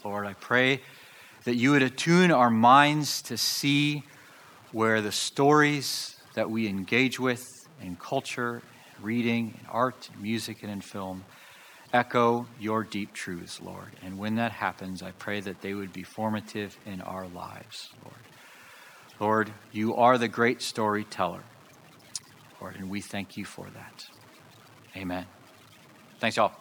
Lord, 0.04 0.26
I 0.26 0.34
pray 0.34 0.80
that 1.44 1.56
you 1.56 1.72
would 1.72 1.82
attune 1.82 2.30
our 2.30 2.50
minds 2.50 3.22
to 3.22 3.36
see 3.36 4.04
where 4.72 5.00
the 5.00 5.12
stories 5.12 6.16
that 6.34 6.48
we 6.48 6.68
engage 6.68 7.18
with 7.18 7.68
in 7.82 7.96
culture, 7.96 8.62
reading, 9.02 9.58
in 9.60 9.66
art, 9.66 10.10
music, 10.20 10.62
and 10.62 10.70
in 10.70 10.80
film 10.80 11.24
echo 11.92 12.46
your 12.60 12.84
deep 12.84 13.12
truths, 13.12 13.60
Lord. 13.60 13.90
And 14.02 14.18
when 14.18 14.36
that 14.36 14.52
happens, 14.52 15.02
I 15.02 15.10
pray 15.12 15.40
that 15.40 15.60
they 15.60 15.74
would 15.74 15.92
be 15.92 16.02
formative 16.02 16.76
in 16.86 17.00
our 17.00 17.26
lives, 17.26 17.90
Lord. 18.04 18.14
Lord, 19.18 19.52
you 19.72 19.96
are 19.96 20.16
the 20.16 20.28
great 20.28 20.62
storyteller, 20.62 21.42
Lord, 22.60 22.76
and 22.76 22.88
we 22.88 23.00
thank 23.00 23.36
you 23.36 23.44
for 23.44 23.66
that. 23.74 24.06
Amen. 25.00 25.26
Thanks, 26.20 26.36
y'all. 26.36 26.59